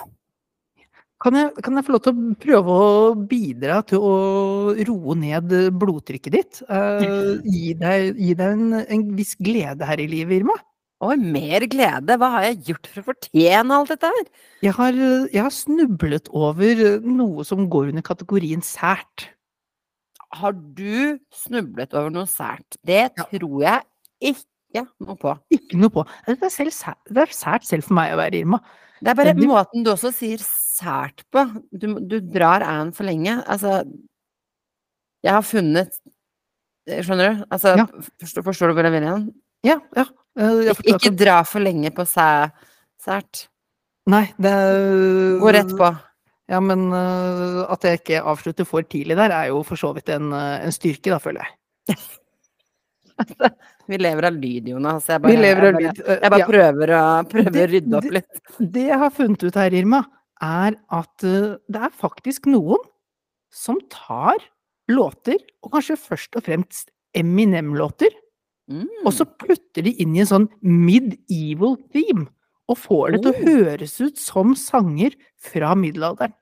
[1.22, 2.90] Kan jeg, kan jeg få lov til å prøve å
[3.30, 4.16] bidra til å
[4.90, 6.64] roe ned blodtrykket ditt?
[7.54, 10.58] Gi deg, gi deg en, en viss glede her i livet, Irma?
[11.06, 12.16] Oi, mer glede.
[12.18, 14.30] Hva har jeg gjort for å fortjene alt dette her?
[14.66, 14.96] Jeg har,
[15.30, 19.28] jeg har snublet over noe som går under kategorien sært.
[20.34, 22.80] Har du snublet over noe sært?
[22.84, 23.28] Det Ja.
[23.30, 23.84] tror jeg
[24.34, 25.36] ikke noe på.
[25.54, 26.04] Ikke noe på.
[26.26, 28.60] Det er, selv, sæ- det er sært selv for meg å være Irma.
[29.00, 31.46] Det er bare du- måten du også sier sært på.
[31.78, 33.44] Du, du drar an for lenge.
[33.48, 33.84] Altså
[35.24, 35.92] Jeg har funnet
[36.88, 37.46] Skjønner du?
[37.52, 37.86] Altså, Ja.
[38.18, 39.34] forstår, forstår du hvor jeg vil igjen?
[39.64, 40.06] Ja, ja.
[40.38, 42.48] Eh, jeg Ikke dra for lenge på sæ,
[43.04, 43.48] sært.
[44.08, 44.54] Nei, det
[45.42, 45.90] Gå rett på.
[46.48, 50.08] Ja, men eh, at jeg ikke avslutter for tidlig der, er jo for så vidt
[50.16, 51.98] en, eh, en styrke, da, føler jeg.
[53.88, 55.08] Vi lever av lyd, Jonas.
[55.10, 56.00] Jeg bare, Vi lever av jeg lyd.
[56.00, 56.48] bare, eh, jeg bare ja.
[56.52, 58.44] prøver, å, prøver å rydde opp det- litt.
[58.78, 60.04] Det jeg har funnet ut her, Irma,
[60.44, 62.84] er at det er faktisk noen
[63.52, 64.38] som tar
[64.92, 68.14] låter, og kanskje først og fremst Eminem-låter,
[68.68, 68.84] Mm.
[69.08, 72.26] og så putter de inn i en sånn medieval theme,
[72.68, 73.46] og får det til å Oh.
[73.48, 76.34] høres ut som sanger fra middelalderen.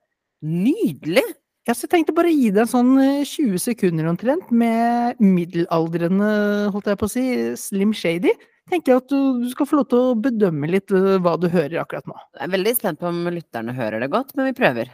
[0.42, 1.22] Nydelig!
[1.68, 5.18] Ja, så jeg tenkte bare å gi deg en sånn eh, 20 sekunder omtrent med
[5.22, 7.24] middelaldrende, holdt jeg på å si,
[7.58, 8.34] Slim Shady.
[8.70, 11.48] Tenker jeg at du, du skal få lov til å bedømme litt eh, hva du
[11.50, 12.18] hører akkurat nå.
[12.38, 14.90] Jeg er veldig spent på om lytterne hører det godt, men vi prøver.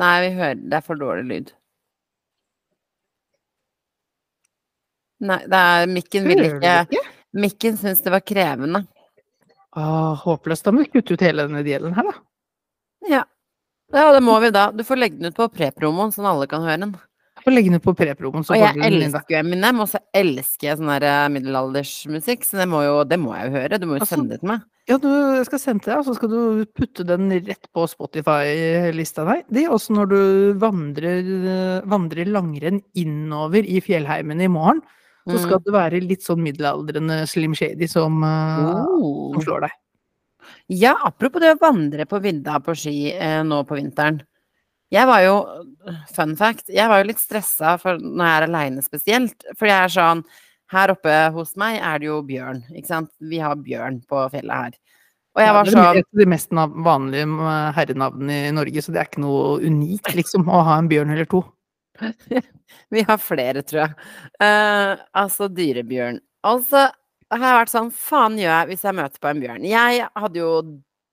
[0.00, 1.50] Nei, vi hører Det er for dårlig lyd.
[5.22, 8.82] Nei, det er Mikken vil Hører ikke Mikken syns det var krevende.
[9.72, 10.66] Ah, håpløst.
[10.66, 12.18] Da må vi kutte ut hele denne delen her, da.
[13.08, 13.22] Ja.
[13.92, 14.66] Ja, det må vi da.
[14.72, 16.92] Du får legge den ut på prepromoen, sånn alle kan høre den.
[17.40, 18.44] Jeg får legge den ut på prepromoen.
[18.44, 22.60] så Og jeg elsker jo Eminem, og så elsker jeg sånn der eh, middelaldersmusikk, så
[22.60, 23.80] det må, jo, det må jeg jo høre.
[23.80, 24.68] Du må jo Altså, sende det til meg.
[24.90, 25.08] Ja, du,
[25.38, 29.36] jeg skal sende til deg, og så skal du putte den rett på Spotify-lista di.
[29.56, 30.20] Det også når du
[30.62, 34.82] vandrer, eh, vandrer langrenn innover i fjellheimen i morgen.
[35.28, 35.64] Så skal Mm.
[35.64, 39.32] det være litt sånn middelaldrende Slim Shady som, eh, Oh.
[39.34, 39.70] som slår deg.
[40.68, 44.20] Ja, apropos det å vandre på vidda på ski eh, nå på vinteren.
[44.90, 45.36] Jeg var jo,
[46.12, 49.44] fun fact, jeg var jo litt stressa for når jeg er aleine spesielt.
[49.56, 50.24] For jeg er sånn
[50.72, 53.10] Her oppe hos meg er det jo bjørn, ikke sant.
[53.20, 54.72] Vi har bjørn på fjellet her.
[55.36, 58.80] Og jeg Ja, det er sånn et av de mest vanlige eh, herrenavnene i Norge,
[58.80, 61.44] så det er ikke noe unikt liksom, å ha en bjørn eller to.
[62.94, 63.94] Vi har flere, tror jeg.
[64.42, 66.20] Uh, altså dyrebjørn.
[66.48, 66.88] Altså,
[67.32, 69.66] har jeg vært sånn Faen gjør jeg hvis jeg møter på en bjørn?
[69.68, 70.50] Jeg hadde jo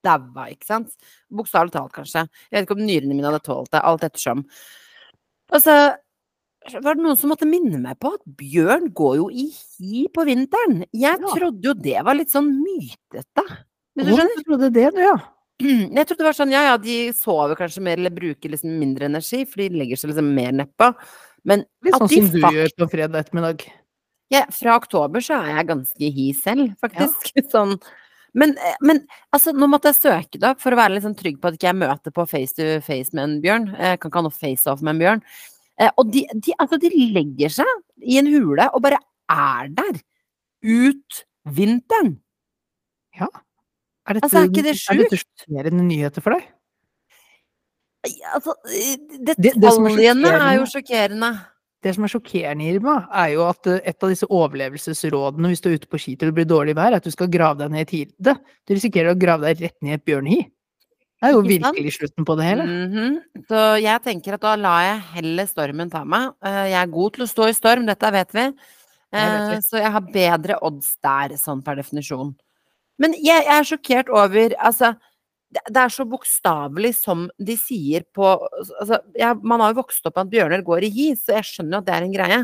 [0.05, 0.93] daua, ikke sant?
[1.31, 2.25] Bokstavelig talt, kanskje.
[2.49, 4.45] Jeg vet ikke om nyrene mine hadde tålt det, alt ettersom.
[5.53, 5.75] Og så
[6.83, 10.25] var det noen som måtte minne meg på at bjørn går jo i hi på
[10.27, 10.83] vinteren.
[10.91, 11.33] Jeg Ja.
[11.35, 13.45] trodde jo det var litt sånn mytete.
[13.95, 14.35] Hvis du skjønner?
[14.37, 15.15] du trodde det, du, ja.
[15.97, 19.09] Jeg trodde det var sånn, ja ja, de sover kanskje mer eller bruker liksom mindre
[19.09, 20.93] energi, for de legger seg liksom mer nedpå.
[21.47, 23.65] Men Litt sånn som du gjør på fredag ettermiddag.
[24.33, 27.31] ja, fra oktober så er jeg ganske hi selv, faktisk.
[27.53, 27.75] Sånn.
[28.37, 28.99] Men, eh, men
[29.33, 31.55] altså, nå måtte jeg søke det opp for å være litt sånn trygg på at
[31.57, 33.65] ikke jeg møter på face to face med en bjørn.
[33.73, 35.23] Jeg kan ikke ha noe face-off med en bjørn.
[35.81, 39.01] Eh, og de, de, altså, de legger seg i en hule og bare
[39.33, 40.01] er der
[40.61, 41.23] ut
[41.57, 42.17] vinteren.
[44.09, 46.47] Er dette, Altså, er ikke det dette sjokkerende nyheter for deg?
[48.33, 48.55] Altså,
[49.27, 51.31] detaljene det som er er jo sjokkerende-.
[51.83, 55.69] Det som er sjokkerende, Irma, er jo at eh, et av disse overlevelsesrådene hvis du
[55.69, 57.71] er ute på skitur og det blir dårlig vær, er at du skal grave deg
[57.71, 58.33] ned i tide.
[58.67, 60.41] Du risikerer å grave deg rett ned i et bjørnehi.
[61.19, 62.65] Det er jo virkelig slutten på det hele.
[62.65, 63.15] Mhm.
[63.47, 66.33] Så jeg tenker at da lar jeg heller stormen ta meg.
[66.43, 68.45] Eh, Jeg er god til å stå i storm, dette vet vi.
[68.49, 68.55] Vet.
[69.11, 72.35] Eh, Så jeg har bedre odds der, sånn per definisjon.
[72.99, 74.93] Men jeg, jeg er sjokkert over Altså,
[75.49, 80.05] det, det er så bokstavelig som de sier på altså, jeg, Man har jo vokst
[80.05, 82.17] opp med at bjørner går i hi, så jeg skjønner jo at det er en
[82.17, 82.43] greie.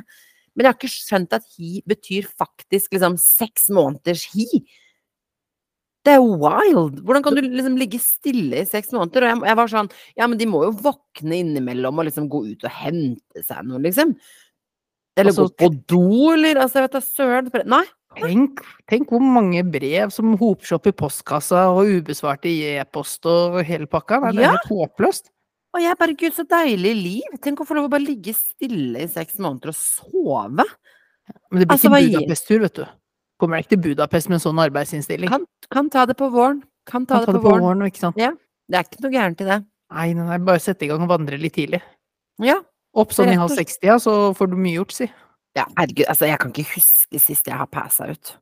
[0.56, 4.64] Men jeg har ikke skjønt at hi betyr faktisk liksom seks måneders hi.
[6.06, 7.02] Det er wild!
[7.02, 9.26] Hvordan kan du liksom ligge stille i seks måneder?
[9.26, 12.44] Og jeg, jeg var sånn Ja, men de må jo våkne innimellom og liksom gå
[12.52, 14.14] ut og hente seg noe, liksom.
[15.16, 17.52] Eller Altså, gå på do, eller altså, jeg vet da søren.
[17.72, 17.86] Nei.
[18.20, 23.26] Tenk, tenk hvor mange brev som hoper seg opp i postkassa og ubesvarte i e-post
[23.30, 24.22] og hele pakka.
[24.24, 24.52] Nei, det er Ja.
[24.58, 25.32] helt håpløst.
[25.76, 27.40] Og jeg bare Gud, så deilig liv!
[27.44, 30.64] Tenk å få lov å bare ligge stille i seks måneder og sove.
[31.52, 32.86] Men det blir Altså, ikke Budapest-tur, vet du.
[33.40, 35.30] Kommer deg ikke til Budapest med en sånn arbeidsinnstilling.
[35.30, 36.64] Kan, kan ta det på våren.
[36.88, 37.82] Kan ta, Kan det, på våren.
[37.90, 38.16] ikke sant.
[38.16, 39.66] Det er ikke noe gærent i det.
[39.92, 41.82] Nei, nei, nei, bare sette i gang og vandre litt tidlig.
[42.40, 42.62] Ja.
[42.96, 43.68] Opp sånn i halv slett.
[43.68, 45.12] sekstida, så får du mye gjort, si.
[45.56, 48.36] Ja herregud, altså, jeg kan ikke huske sist jeg har passa ut.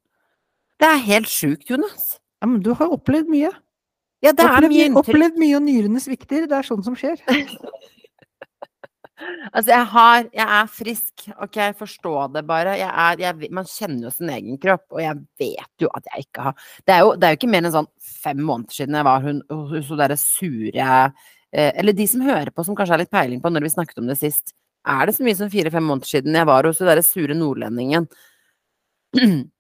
[0.82, 2.18] Det er helt sjukt, Jonas.
[2.42, 3.54] Ja, men du har opplevd mye.
[4.24, 5.14] Ja, det er mye inntrykk.
[5.14, 6.48] opplevd mye, og nyrene svikter.
[6.50, 7.22] Det er sånt som skjer.
[9.54, 12.74] Altså, jeg har Jeg er frisk, ok, forstå det bare.
[12.80, 16.26] Jeg er, jeg, man kjenner jo sin egen kropp, og jeg vet jo at jeg
[16.26, 17.92] ikke har Det er jo, det er jo ikke mer enn sånn
[18.24, 19.40] fem måneder siden jeg var hun,
[19.72, 20.90] hos hun derre sure
[21.54, 24.04] eh, Eller de som hører på, som kanskje har litt peiling på når vi snakket
[24.04, 24.56] om det sist.
[24.84, 28.10] Er det så mye som fire-fem måneder siden jeg var hos den derre sure nordlendingen?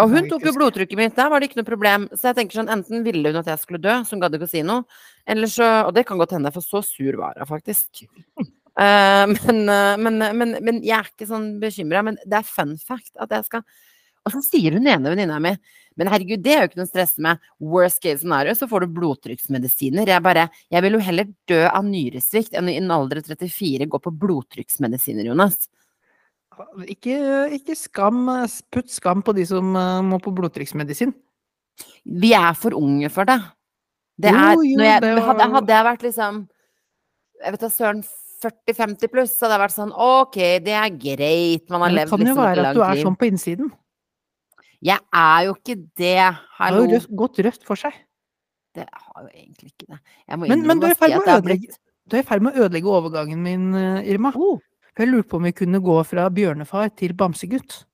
[0.00, 2.06] Og hun tok jo blodtrykket mitt, der var det ikke noe problem.
[2.14, 4.46] Så jeg tenker sånn, enten ville hun at jeg skulle dø, så hun gadd ikke
[4.46, 4.84] å si noe,
[5.28, 8.04] eller så Og det kan godt hende, for så sur var hun faktisk.
[8.78, 12.04] Uh, men, uh, men, men, men jeg er ikke sånn bekymra.
[12.06, 13.66] Men det er fun fact at jeg skal
[14.26, 15.54] Og så sier hun ene venninna mi
[15.98, 17.38] Men herregud, det er jo ikke noe å stresse med.
[17.58, 20.06] Worst case scenario, så får du blodtrykksmedisiner.
[20.06, 23.88] Jeg bare Jeg vil jo heller dø av nyresvikt enn i en alder av 34
[23.90, 25.68] gå på blodtrykksmedisiner, Jonas.
[26.92, 27.16] Ikke,
[27.56, 28.26] ikke skam,
[28.72, 31.12] putt skam på de som eh, må på blodtrykksmedisin.
[32.04, 33.38] Vi er for unge for det.
[34.20, 36.48] Det er jo, når jeg, det var- hadde, hadde jeg vært liksom
[37.40, 38.02] Jeg vet da søren
[38.44, 42.02] 40-50 pluss, så hadde jeg vært sånn OK, det er greit, man har Men det
[42.02, 43.70] levd kan jo liksom et være at du er sånn på innsiden.
[44.80, 46.16] Jeg er jo ikke det, Det
[46.56, 47.96] har jo gått rødt for seg.
[48.74, 50.00] Det har jo egentlig ikke det.
[50.38, 51.16] Men, men du er i ferd
[52.42, 54.32] med å ødelegge, er overgangen min, eh, Irma.
[54.34, 54.58] oh.
[54.94, 57.84] For jeg lurte på om vi kunne gå fra bjørnefar til bamsegutt.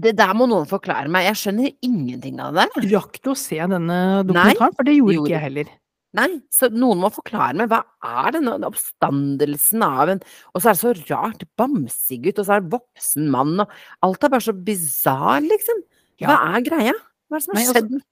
[0.00, 1.26] Det der må noen forklare meg.
[1.26, 2.68] Jeg skjønner ingenting av det.
[2.92, 4.76] Rakk du å se denne dokumentaren?
[4.76, 5.72] For det gjorde gjorde ikke jeg heller.
[6.18, 7.70] Nei, så noen må forklare meg.
[7.70, 10.22] Hva er denne oppstandelsen av en
[10.54, 11.44] Og så er det så rart.
[11.60, 15.84] Bamsegutt, og så er det voksen mann, og alt er bare så bisarr, liksom.
[16.24, 16.96] Hva er greia?
[17.30, 18.06] Hva er det som har Nei, altså, skjedd?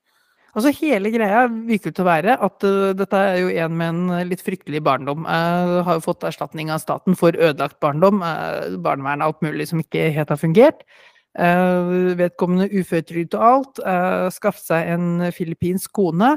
[0.59, 4.31] Altså Hele greia virker til å være at uh, dette er jo en med en
[4.31, 5.27] litt fryktelig barndom.
[5.27, 8.23] Uh, har jo fått erstatning av staten for ødelagt barndom.
[8.25, 10.87] Uh, barnevern og alt mulig som ikke helt har fungert.
[11.39, 13.83] Uh, vedkommende uføretrygd og alt.
[13.85, 16.37] Uh, skaffet seg en filippinsk kone.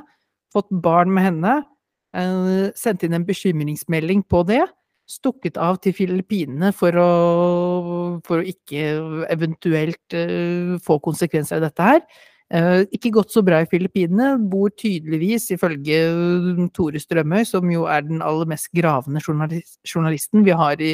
[0.53, 1.55] Fått barn med henne.
[2.11, 4.63] Sendte sendt inn en bekymringsmelding på det.
[5.11, 7.11] Stukket av til Filippinene for å,
[8.27, 8.83] for å ikke
[9.31, 12.03] eventuelt uh, få konsekvenser av dette her.
[12.51, 14.33] Eh, ikke gått så bra i Filippinene.
[14.51, 16.01] Bor tydeligvis, ifølge
[16.75, 20.91] Tore Strømøy, som jo er den aller mest gravende journalisten vi har i,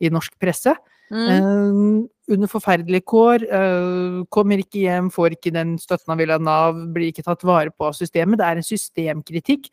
[0.00, 0.72] i norsk presse,
[1.12, 2.06] Mm.
[2.34, 3.44] Under forferdelige kår.
[3.46, 7.44] eh, kommer ikke hjem, får ikke den støtten han vil av Nav, blir ikke tatt
[7.44, 8.40] vare på av systemet.
[8.40, 9.68] Det er en systemkritikk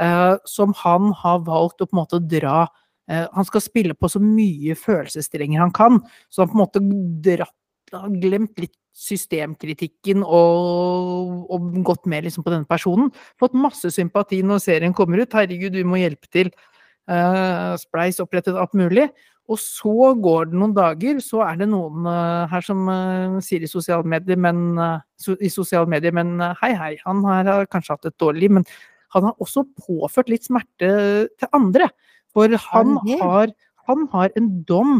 [0.00, 2.64] eh, som han har valgt å på en måte dra
[3.10, 6.00] eh, Han skal spille på så mye følelsesstrenger han kan,
[6.30, 6.84] så han på en måte
[7.28, 7.54] dratt
[7.94, 13.10] har glemt litt systemkritikken og, og gått mer liksom på denne personen.
[13.42, 15.34] Fått masse sympati når serien kommer ut.
[15.34, 16.52] Herregud, vi må hjelpe til.
[17.10, 19.08] Uh, Spleis opprettet alt mulig.
[19.52, 23.64] Og så går det noen dager, så er det noen uh, her som uh, sier
[23.64, 24.78] i sosiale medier, men,
[25.20, 28.54] so, i sosiale medier, men hei, hei, han her har kanskje hatt et dårlig liv,
[28.60, 28.68] men
[29.14, 30.88] han har også påført litt smerte
[31.28, 31.90] til andre.
[32.34, 33.52] For han har,
[33.86, 34.96] han har en dom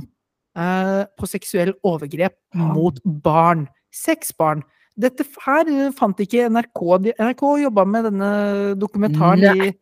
[0.55, 3.65] på seksuell overgrep mot barn.
[3.91, 4.63] Seks barn.
[4.95, 6.85] Dette her fant ikke NRK.
[7.19, 8.31] NRK jobba med denne
[8.79, 9.73] dokumentaren i,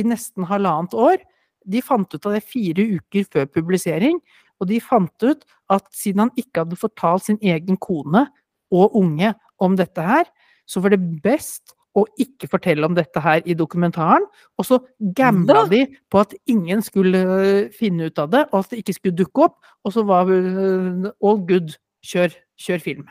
[0.00, 1.20] i nesten halvannet år.
[1.68, 4.18] De fant ut av det fire uker før publisering,
[4.60, 8.26] og de fant ut at siden han ikke hadde fortalt sin egen kone
[8.72, 10.28] og unge om dette her,
[10.66, 14.24] så var det best å ikke fortelle om dette her i dokumentaren.
[14.56, 14.78] Og så
[15.16, 18.96] gambla de på at ingen skulle øh, finne ut av det, og at det ikke
[18.96, 19.58] skulle dukke opp.
[19.84, 21.76] Og så var øh, all good.
[22.02, 23.10] Kjør, kjør film.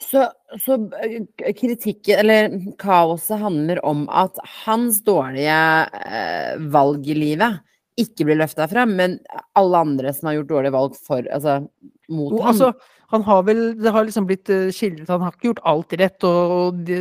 [0.00, 0.24] Så,
[0.64, 5.58] så, eh, kritikken, eller kaoset, handler om at hans dårlige
[6.06, 7.60] eh, valg i livet
[8.00, 9.18] ikke blir løfta frem, men
[9.58, 11.58] alle andre som har gjort dårlige valg for, altså,
[12.08, 12.48] mot ham.
[12.52, 12.72] Altså,
[13.10, 16.26] han har vel, det har liksom blitt uh, skildret Han har ikke gjort alt rett,
[16.26, 16.98] og de,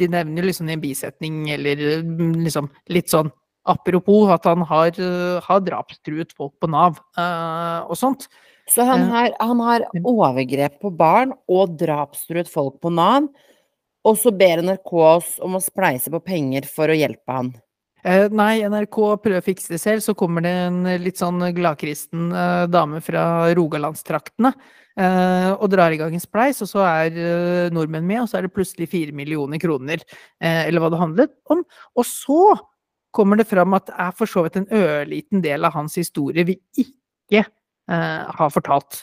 [0.00, 3.28] de nevner liksom i en bisetning eller mm, liksom litt sånn
[3.68, 8.26] apropos at han har, uh, har drapstruet folk på Nav uh, og sånt.
[8.70, 13.28] Så han har, han har overgrep på barn og drapstruet folk på Nav.
[14.04, 17.52] Og så ber NRK oss om å spleise på penger for å hjelpe han.
[18.04, 20.04] Eh, nei, NRK prøver å fikse det selv.
[20.04, 23.24] Så kommer det en litt sånn gladkristen eh, dame fra
[23.56, 28.28] Rogalandstraktene eh, og drar i gang en spleis, og så er eh, nordmenn med, og
[28.28, 30.04] så er det plutselig fire millioner kroner,
[30.40, 31.64] eh, eller hva det handlet om.
[31.96, 32.42] Og så
[33.14, 36.44] kommer det fram at det er for så vidt en ørliten del av hans historie
[36.44, 37.46] vi ikke
[37.90, 39.02] Eh, har fortalt.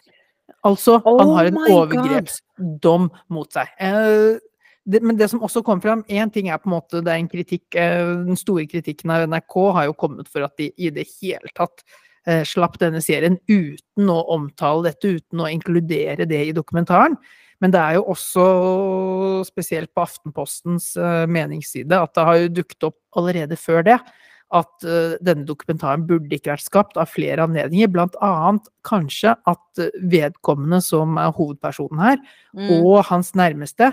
[0.66, 3.70] Altså, oh han har en overgrepsdom mot seg.
[3.78, 4.40] Eh,
[4.90, 7.20] det, men det som også kom fram, én ting er på en måte det er
[7.22, 10.90] en kritikk eh, Den store kritikken av NRK har jo kommet for at de i
[10.94, 11.86] det hele tatt
[12.46, 17.16] slapp denne serien uten å omtale dette, uten å inkludere det i dokumentaren.
[17.58, 18.44] Men det er jo også
[19.48, 23.98] spesielt på Aftenpostens uh, meningsside at det har jo dukket opp allerede før det
[24.56, 29.84] at uh, denne dokumentaren burde ikke vært skapt av flere anledninger, blant annet kanskje at
[30.12, 32.18] vedkommende som er hovedpersonen her,
[32.58, 32.72] mm.
[32.82, 33.92] og hans nærmeste,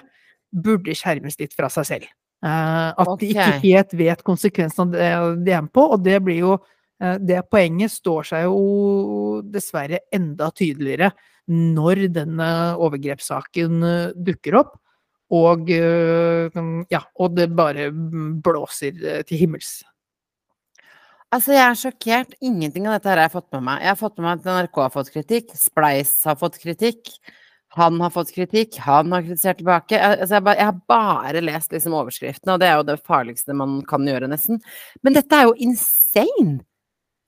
[0.49, 2.09] burde skjermes litt fra seg selv.
[2.45, 3.21] Uh, at okay.
[3.21, 5.07] de ikke helt vet konsekvensen av det
[5.47, 6.59] de er med på, og det blir jo
[6.99, 11.13] Det poenget står seg jo dessverre enda tydeligere
[11.47, 13.85] når denne overgrepssaken
[14.19, 14.73] dukker opp.
[15.31, 18.99] Og, ja, og det bare blåser
[19.31, 19.77] til himmels.
[21.29, 22.31] Altså, jeg er sjokkert.
[22.41, 23.83] Ingenting av dette her har jeg fått med meg.
[23.85, 27.11] Jeg har fått med meg at NRK har fått kritikk, Spleis har fått kritikk,
[27.77, 29.99] han har fått kritikk, han har kritisert tilbake.
[30.01, 33.57] Altså, jeg, bare, jeg har bare lest liksom overskriftene, og det er jo det farligste
[33.57, 34.63] man kan gjøre, nesten.
[35.05, 36.63] Men dette er jo insane!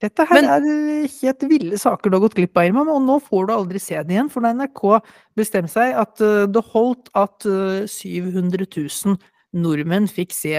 [0.01, 3.19] Dette her Men, er helt ville saker du har gått glipp av, Irma, og nå
[3.21, 4.31] får du aldri se det igjen.
[4.33, 4.81] For da NRK
[5.37, 9.21] bestemte seg at uh, det holdt at uh, 700 000
[9.57, 10.55] nordmenn fikk se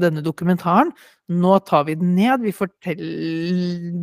[0.00, 0.92] denne dokumentaren.
[1.32, 2.44] Nå tar vi den ned.
[2.44, 2.52] Vi,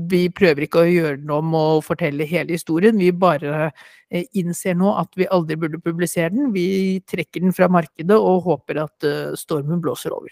[0.10, 2.98] vi prøver ikke å gjøre den om og fortelle hele historien.
[2.98, 3.70] Vi bare
[4.10, 6.54] eh, innser nå at vi aldri burde publisere den.
[6.56, 10.32] Vi trekker den fra markedet og håper at eh, stormen blåser over.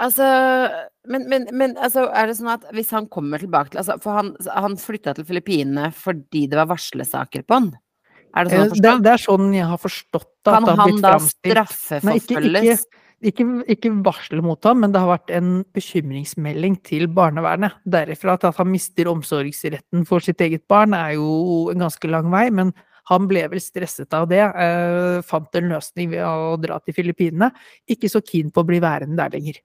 [0.00, 0.24] Altså,
[1.12, 4.16] men, men, men altså, er det sånn at hvis han kommer tilbake til altså, For
[4.16, 7.68] han, han flytta til Filippinene fordi det var varslesaker på han?
[8.30, 8.80] Er det sånn å eh.
[8.80, 10.54] Det, det, er sånn jeg har forstått det.
[10.54, 12.24] Kan han da straffeforfølges?
[12.24, 17.72] ikke, ikke varsel mot ham, men det har vært en bekymringsmelding til barnevernet.
[17.84, 22.30] Derifra til at han mister omsorgsretten for sitt eget barn, er jo en ganske lang
[22.30, 22.50] vei.
[22.50, 22.72] Men
[23.10, 24.40] han ble vel stresset av det.
[24.40, 27.50] Eh, fant en løsning ved å dra til Filippinene.
[27.90, 29.60] Ikke så keen på å bli værende der lenger.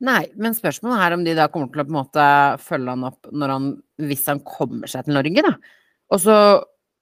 [0.00, 2.26] Nei, men spørsmålet er om de da kommer til å på en måte
[2.62, 5.56] følge han opp han, hvis han kommer seg til Norge, da.
[6.14, 6.36] Også,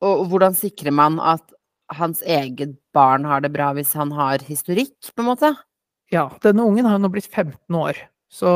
[0.06, 1.52] og hvordan sikrer man at
[1.94, 5.52] hans eget barn har det bra hvis han har historikk, på en måte?
[6.12, 7.98] Ja, denne ungen har jo nå blitt 15 år.
[8.26, 8.50] Så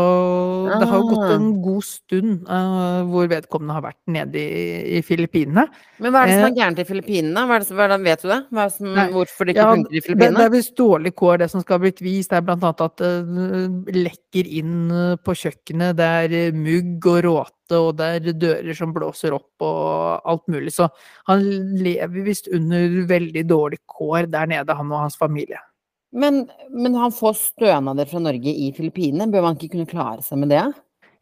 [0.66, 1.58] det har jo gått en ah.
[1.62, 4.64] god stund uh, hvor vedkommende har vært nede i,
[4.98, 5.68] i Filippinene.
[6.02, 7.44] Men hva er det som er eh, gærent i Filippinene?
[7.46, 8.40] Hva er det, hva er det, vet du det?
[8.74, 10.34] Som, hvorfor det ikke ja, funker i Filippinene?
[10.34, 12.32] Det, det, er visst dårlig kår, det som skal ha blitt vist.
[12.34, 14.76] Det er blant annet at det uh, lekker inn
[15.22, 15.96] på kjøkkenet.
[16.02, 20.74] Det er mugg og råte, og det er dører som blåser opp og alt mulig.
[20.74, 20.90] Så
[21.30, 21.46] han
[21.78, 25.62] lever visst under veldig dårlig kår der nede, han og hans familie.
[26.10, 26.44] Men,
[26.74, 30.50] men, han får stønader fra Norge i Filippinene, bør man ikke kunne klare seg med
[30.50, 30.64] det?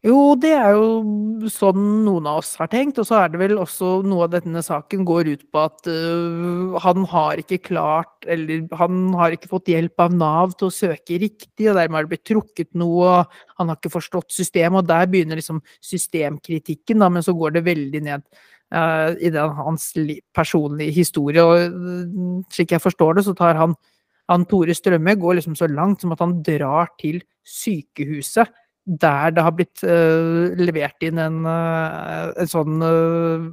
[0.07, 3.57] Jo, det er jo sånn noen av oss har tenkt, og så er det vel
[3.59, 8.63] også noe av denne saken går ut på at uh, han har ikke klart, eller
[8.79, 12.13] han har ikke fått hjelp av Nav til å søke riktig, og dermed har det
[12.15, 17.11] blitt trukket noe, og han har ikke forstått systemet, og der begynner liksom systemkritikken, da,
[17.11, 18.27] men så går det veldig ned
[18.71, 19.91] uh, i den, hans
[20.31, 23.75] personlige historie, og uh, slik jeg forstår det, så tar han,
[24.29, 28.53] han Tore Strømme går liksom så langt som at han drar til sykehuset
[28.89, 33.51] der det har blitt uh, levert inn en, uh, en sånn uh,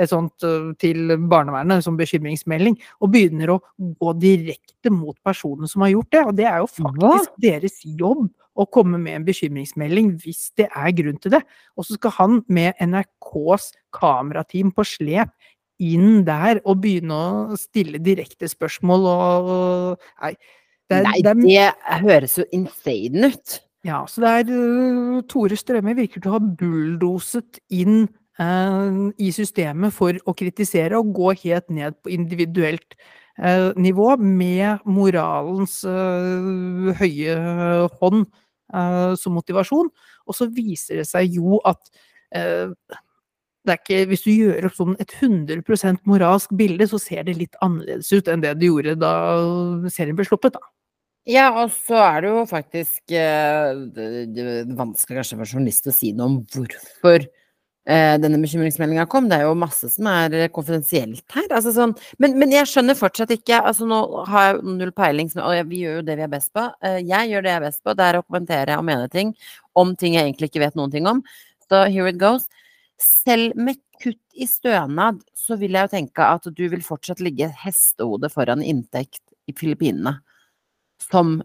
[0.00, 0.46] et sånt
[0.80, 6.22] til barnevernet som bekymringsmelding, og begynner å gå direkte mot personen som har gjort det.
[6.24, 7.42] Og det er jo faktisk Hva?
[7.44, 8.22] deres jobb
[8.56, 11.42] å komme med en bekymringsmelding hvis det er grunn til det.
[11.76, 15.32] Og så skal han med NRKs kamerateam på slep
[15.80, 19.50] inn der og begynne å stille direkte spørsmål og
[20.22, 20.34] Nei.
[20.90, 23.60] Det, Nei, det, det høres jo insane ut.
[23.86, 28.02] Ja, så det er uh, Tore Strømme virker til å ha bulldoset inn
[28.42, 32.98] uh, i systemet for å kritisere og gå helt ned på individuelt
[33.38, 37.38] uh, nivå med moralens høye
[38.00, 38.26] hånd
[39.18, 39.88] som motivasjon.
[40.30, 41.80] Og så viser det seg jo at
[42.30, 42.68] er
[43.68, 48.10] ikke, hvis du gjør opp sånn et 100% moralsk bilde, så ser det litt annerledes
[48.12, 49.14] ut enn det det gjorde da
[49.92, 50.56] serien ble sluppet.
[50.56, 50.62] da.
[51.28, 54.46] Ja, og så er det jo faktisk eh, det, det
[54.78, 57.26] vanskelig kanskje for journalist å si noe om hvorfor
[57.84, 59.28] eh, denne bekymringsmeldinga kom.
[59.28, 61.50] Det er jo masse som er eh, konfidensielt her.
[61.50, 61.92] Altså sånn,
[62.22, 64.00] men, men, jeg skjønner fortsatt ikke altså Nå
[64.30, 66.66] har jeg null peiling, og vi gjør jo det vi er best på.
[66.86, 69.34] Eh, jeg gjør det jeg er best på, det er å kommentere og mene ting
[69.78, 71.22] om ting jeg egentlig ikke vet noen ting om.
[71.68, 72.48] Så here it goes.
[73.00, 77.48] Selv med kutt i stønad, så vil jeg jo tenke at du vil fortsatt ligge
[77.62, 80.18] hestehode foran inntekt i Filippinene
[81.00, 81.38] som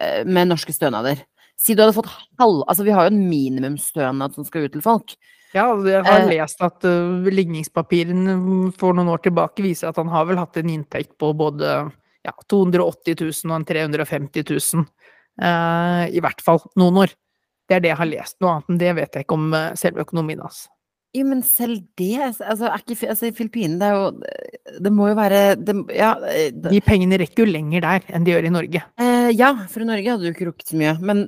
[0.00, 1.20] eh, med norske stønader.
[1.60, 2.10] Si du hadde fått
[2.40, 5.14] halv Altså, vi har jo en minimumsstønad som skal ut til folk.
[5.52, 8.38] Ja, jeg har uh, lest at uh, ligningspapirene
[8.80, 11.74] for noen år tilbake viser at han har vel hatt en inntekt på både
[12.24, 14.86] ja, 280 000 og 350 000.
[15.36, 17.12] Uh, I hvert fall noen år.
[17.68, 18.38] Det er det jeg har lest.
[18.40, 20.64] Noe annet enn det vet jeg ikke om selve økonomien hans.
[21.12, 25.16] Jo, men selv det altså, er ikke, altså, Filippinene, det er jo Det må jo
[25.18, 26.14] være det, Ja.
[26.22, 28.84] Det, de pengene rekker jo lenger der enn de gjør i Norge.
[28.96, 30.94] Eh, ja, for i Norge hadde du ikke rukket så mye.
[31.04, 31.26] Men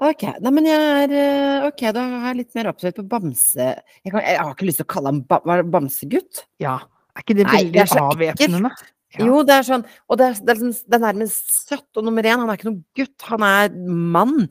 [0.00, 0.24] ok.
[0.40, 3.66] Nei, men jeg er eh, Ok, da har jeg litt mer oppsett på bamse...
[4.00, 6.40] Jeg, kan, jeg, har ikke lyst til å kalle ham ba, bamsegutt.
[6.62, 6.78] Ja.
[7.12, 8.70] Er ikke det veldig avvæpnende?
[9.18, 9.26] Ja.
[9.26, 11.90] Jo, det er sånn Og det er, det er, liksom, det er nærmest søtt.
[12.00, 13.76] Og nummer én, han er ikke noen gutt, han er
[14.16, 14.48] mann.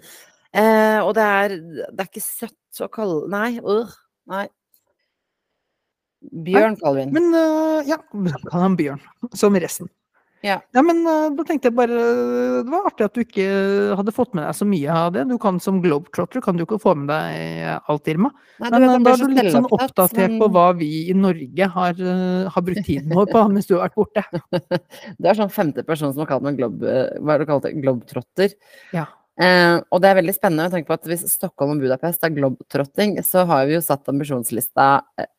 [0.54, 1.58] Eh, og det er,
[1.90, 3.90] det er ikke søtt å kalle Nei, øh.
[4.30, 4.48] Nei.
[6.20, 7.16] Bjørn kaller vi den.
[7.16, 8.02] Men uh, ja,
[8.50, 9.02] kall han Bjørn.
[9.40, 9.90] Som resten.
[10.40, 10.62] Ja.
[10.72, 11.96] ja men uh, da tenkte jeg bare
[12.64, 13.48] Det var artig at du ikke
[14.00, 15.26] hadde fått med deg så mye av det.
[15.28, 18.32] Du kan som globetrotter kan du ikke få med deg alt, Irma.
[18.64, 20.40] Nei, men vet, da er du litt sånn oppdatert men...
[20.40, 23.90] på hva vi i Norge har, uh, har brukt tiden vår på mens du har
[23.90, 24.26] vært borte.
[25.20, 28.56] det er sånn femte person som har kalt meg globe, hva er det kalt, globetrotter.
[28.96, 29.10] Ja.
[29.40, 32.34] Eh, og det er veldig spennende å tenke på at hvis Stockholm og Budapest er
[32.36, 34.88] globetrotting, så har vi jo satt ambisjonslista
[35.20, 35.30] eh,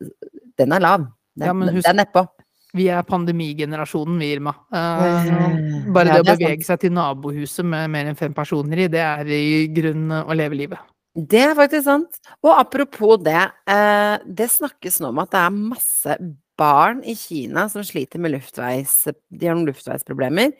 [0.56, 1.08] Den er lav.
[1.36, 2.24] Den, ja, husk, den er nedpå.
[2.76, 4.54] Vi er pandemigenerasjonen, vi, Irma.
[4.70, 5.30] Eh,
[5.92, 9.02] bare ja, det å bevege seg til nabohuset med mer enn fem personer i, det
[9.04, 10.90] er i grunnen å leve livet.
[11.10, 12.20] Det er faktisk sant.
[12.46, 16.16] Og apropos det, eh, det snakkes nå om at det er masse
[16.60, 20.52] barn i Kina som sliter med luftveis De har noen luftveisproblemer.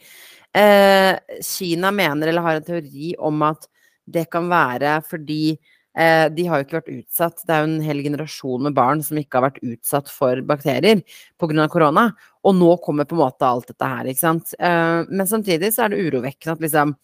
[0.57, 3.69] Eh, Kina mener, eller har en teori om at
[4.11, 7.45] det kan være fordi eh, de har jo ikke vært utsatt.
[7.47, 11.05] Det er jo en hel generasjon med barn som ikke har vært utsatt for bakterier
[11.39, 11.69] pga.
[11.71, 12.11] korona.
[12.43, 14.55] Og nå kommer på en måte alt dette her, ikke sant.
[14.59, 16.97] Eh, men samtidig så er det urovekkende at liksom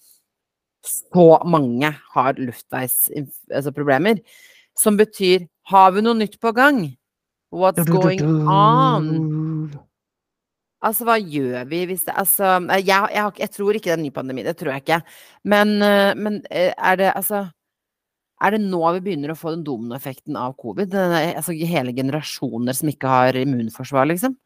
[0.87, 4.21] så mange har luftveisproblemer.
[4.21, 6.85] Altså som betyr har vi noe nytt på gang?
[7.51, 9.07] What's going on?
[10.87, 14.07] Altså, hva gjør vi hvis det Altså, jeg, jeg, jeg, tror ikke det er en
[14.07, 15.03] ny pandemi, det tror jeg ikke.
[15.53, 17.47] Men, eh, men eh, er det altså
[18.45, 20.93] Er det nå vi begynner å få den dominoeffekten av covid?
[20.93, 24.37] Altså hele generasjoner som ikke har immunforsvar, liksom?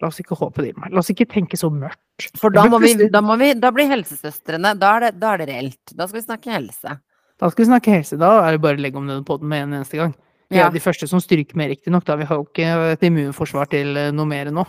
[0.00, 0.74] La oss ikke håpe det.
[0.88, 2.30] La oss ikke tenke så mørkt.
[2.40, 5.42] For da, må vi, da, må vi, da blir helsesøstrene da er, det, da er
[5.42, 5.94] det reelt.
[5.96, 6.96] Da skal vi snakke helse.
[7.40, 8.20] Da skal vi snakke helse.
[8.20, 10.12] Da er det bare å legge om den poden med en eneste gang.
[10.50, 10.66] Vi ja.
[10.66, 12.08] er de første som stryker med, riktignok.
[12.08, 14.64] Vi har jo ikke et immunforsvar til eh, noe mer nå.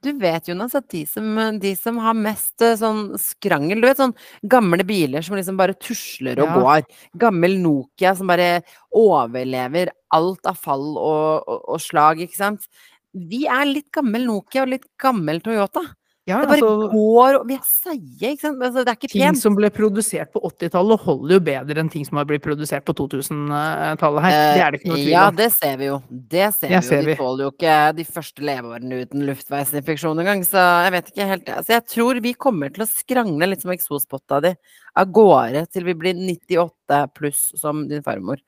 [0.00, 1.26] Du vet, Jonas, at de som,
[1.60, 4.14] de som, har mest eh, sånn skrangel Du vet sånn
[4.48, 6.54] gamle biler som liksom bare tusler og ja.
[6.56, 7.02] går.
[7.20, 8.62] Gammel Nokia som bare
[8.96, 12.64] overlever alt av fall og, og, og, slag, ikke sant.
[13.12, 15.84] Vi er litt gammel Nokia og litt gammel Toyota.
[16.30, 18.62] Ja, Det bare altså, går og Vi er seige, ikke sant.
[18.62, 19.40] Altså, det er ikke ting pent.
[19.40, 22.94] som ble produsert på 80-tallet, holder jo bedre enn ting som har blitt produsert på
[23.00, 24.36] 2000-tallet her.
[24.38, 25.14] Det er det ikke noe tvil om.
[25.14, 26.00] Ja, det ser vi jo.
[26.10, 27.08] Det ser Det vi ser jo.
[27.10, 31.52] De tåler jo ikke de første leveårene uten luftveisinfeksjon engang, så jeg vet ikke helt.
[31.60, 34.54] Altså, jeg tror vi kommer til å skrangle litt som eksospotta di
[34.98, 38.40] av gårde til vi blir 98 pluss som din farmor.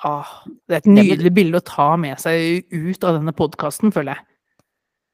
[0.00, 0.28] Ah,
[0.68, 4.26] det er et nydelig bilde å ta med seg ut av denne podkasten, føler jeg.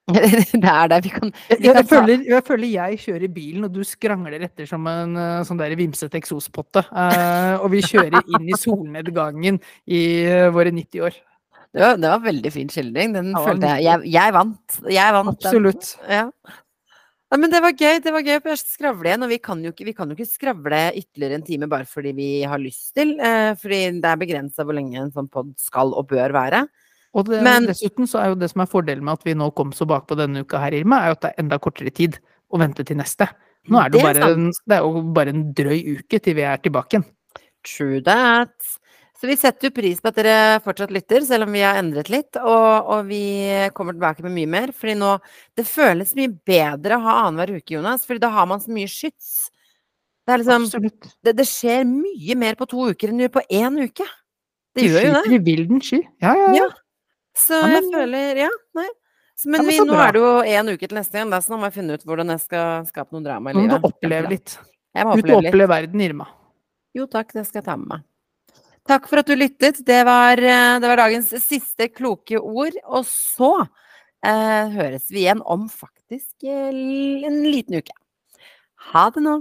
[0.62, 0.98] det er det.
[1.02, 4.68] Vi kan, vi kan jeg, føler, jeg føler jeg kjører bilen, og du skrangler etter
[4.70, 6.84] som en eh, sånn der vimsete eksospotte.
[6.92, 9.59] Uh, og vi kjører inn i solnedgangen
[9.90, 11.18] i eh, våre 90 år.
[11.74, 13.16] det, var, det var veldig fin skildring.
[13.18, 14.78] Den Ja, følte jeg Jeg, jeg vant.
[14.94, 15.34] Jeg vant.
[15.34, 15.92] Absolutt.
[16.07, 16.28] Ja.
[17.26, 17.98] Nei, men det var gøy.
[18.04, 19.26] Det var gøy å skravle igjen.
[19.26, 22.14] Og vi kan jo ikke, vi kan jo ikke skravle ytterligere en time bare fordi
[22.14, 23.16] vi har lyst til.
[23.18, 26.68] Uh, fordi det er begrensa hvor lenge en sånn pod skal og bør være.
[27.16, 29.48] Og det, Men- dessuten så er jo det som er fordelen med at vi nå
[29.56, 32.18] kom så bakpå denne uka her, Irma, er jo at det er enda kortere tid
[32.52, 33.28] å vente til neste.
[33.72, 36.36] Nå er det, Det er bare en, det er jo bare en drøy uke til
[36.38, 37.06] vi er tilbake igjen.
[37.66, 38.52] True that.
[39.16, 42.10] Så vi setter jo pris på at dere fortsatt lytter, selv om vi har endret
[42.12, 42.36] litt.
[42.36, 43.22] Og, og vi
[43.74, 44.72] kommer tilbake med mye mer.
[44.76, 45.14] fordi nå
[45.56, 48.04] Det føles mye bedre å ha annenhver uke, Jonas.
[48.06, 49.48] fordi da har man så mye skyts.
[50.26, 50.68] Det er liksom
[51.24, 54.04] det, det skjer mye mer på to uker enn på én uke.
[54.76, 55.22] Det gjør jo det.
[55.24, 56.02] skyter i vilden sky.
[56.20, 56.66] Ja, ja, ja.
[56.66, 56.68] Ja.
[57.37, 58.89] Så Ja, jeg føler Ja, nei.
[59.37, 60.07] Så, men Ja, men vi, nå bra.
[60.09, 62.32] er det jo én uke til neste igjen, så nå må jeg finne ut hvordan
[62.32, 63.82] jeg skal skape noe drama i Nå må livet.
[63.82, 64.55] du oppleve litt.
[64.97, 66.26] Ut og oppleve oppleve verden, Irma.
[66.97, 68.07] Jo takk, det skal jeg ta med meg.
[68.89, 69.82] Takk for at du lyttet.
[69.84, 72.78] Det var, eh, det var dagens siste kloke ord.
[72.87, 73.51] Og så
[74.24, 76.70] eh, høres vi igjen om faktisk eh,
[77.28, 77.93] en liten uke.
[78.95, 79.41] Ha det nå.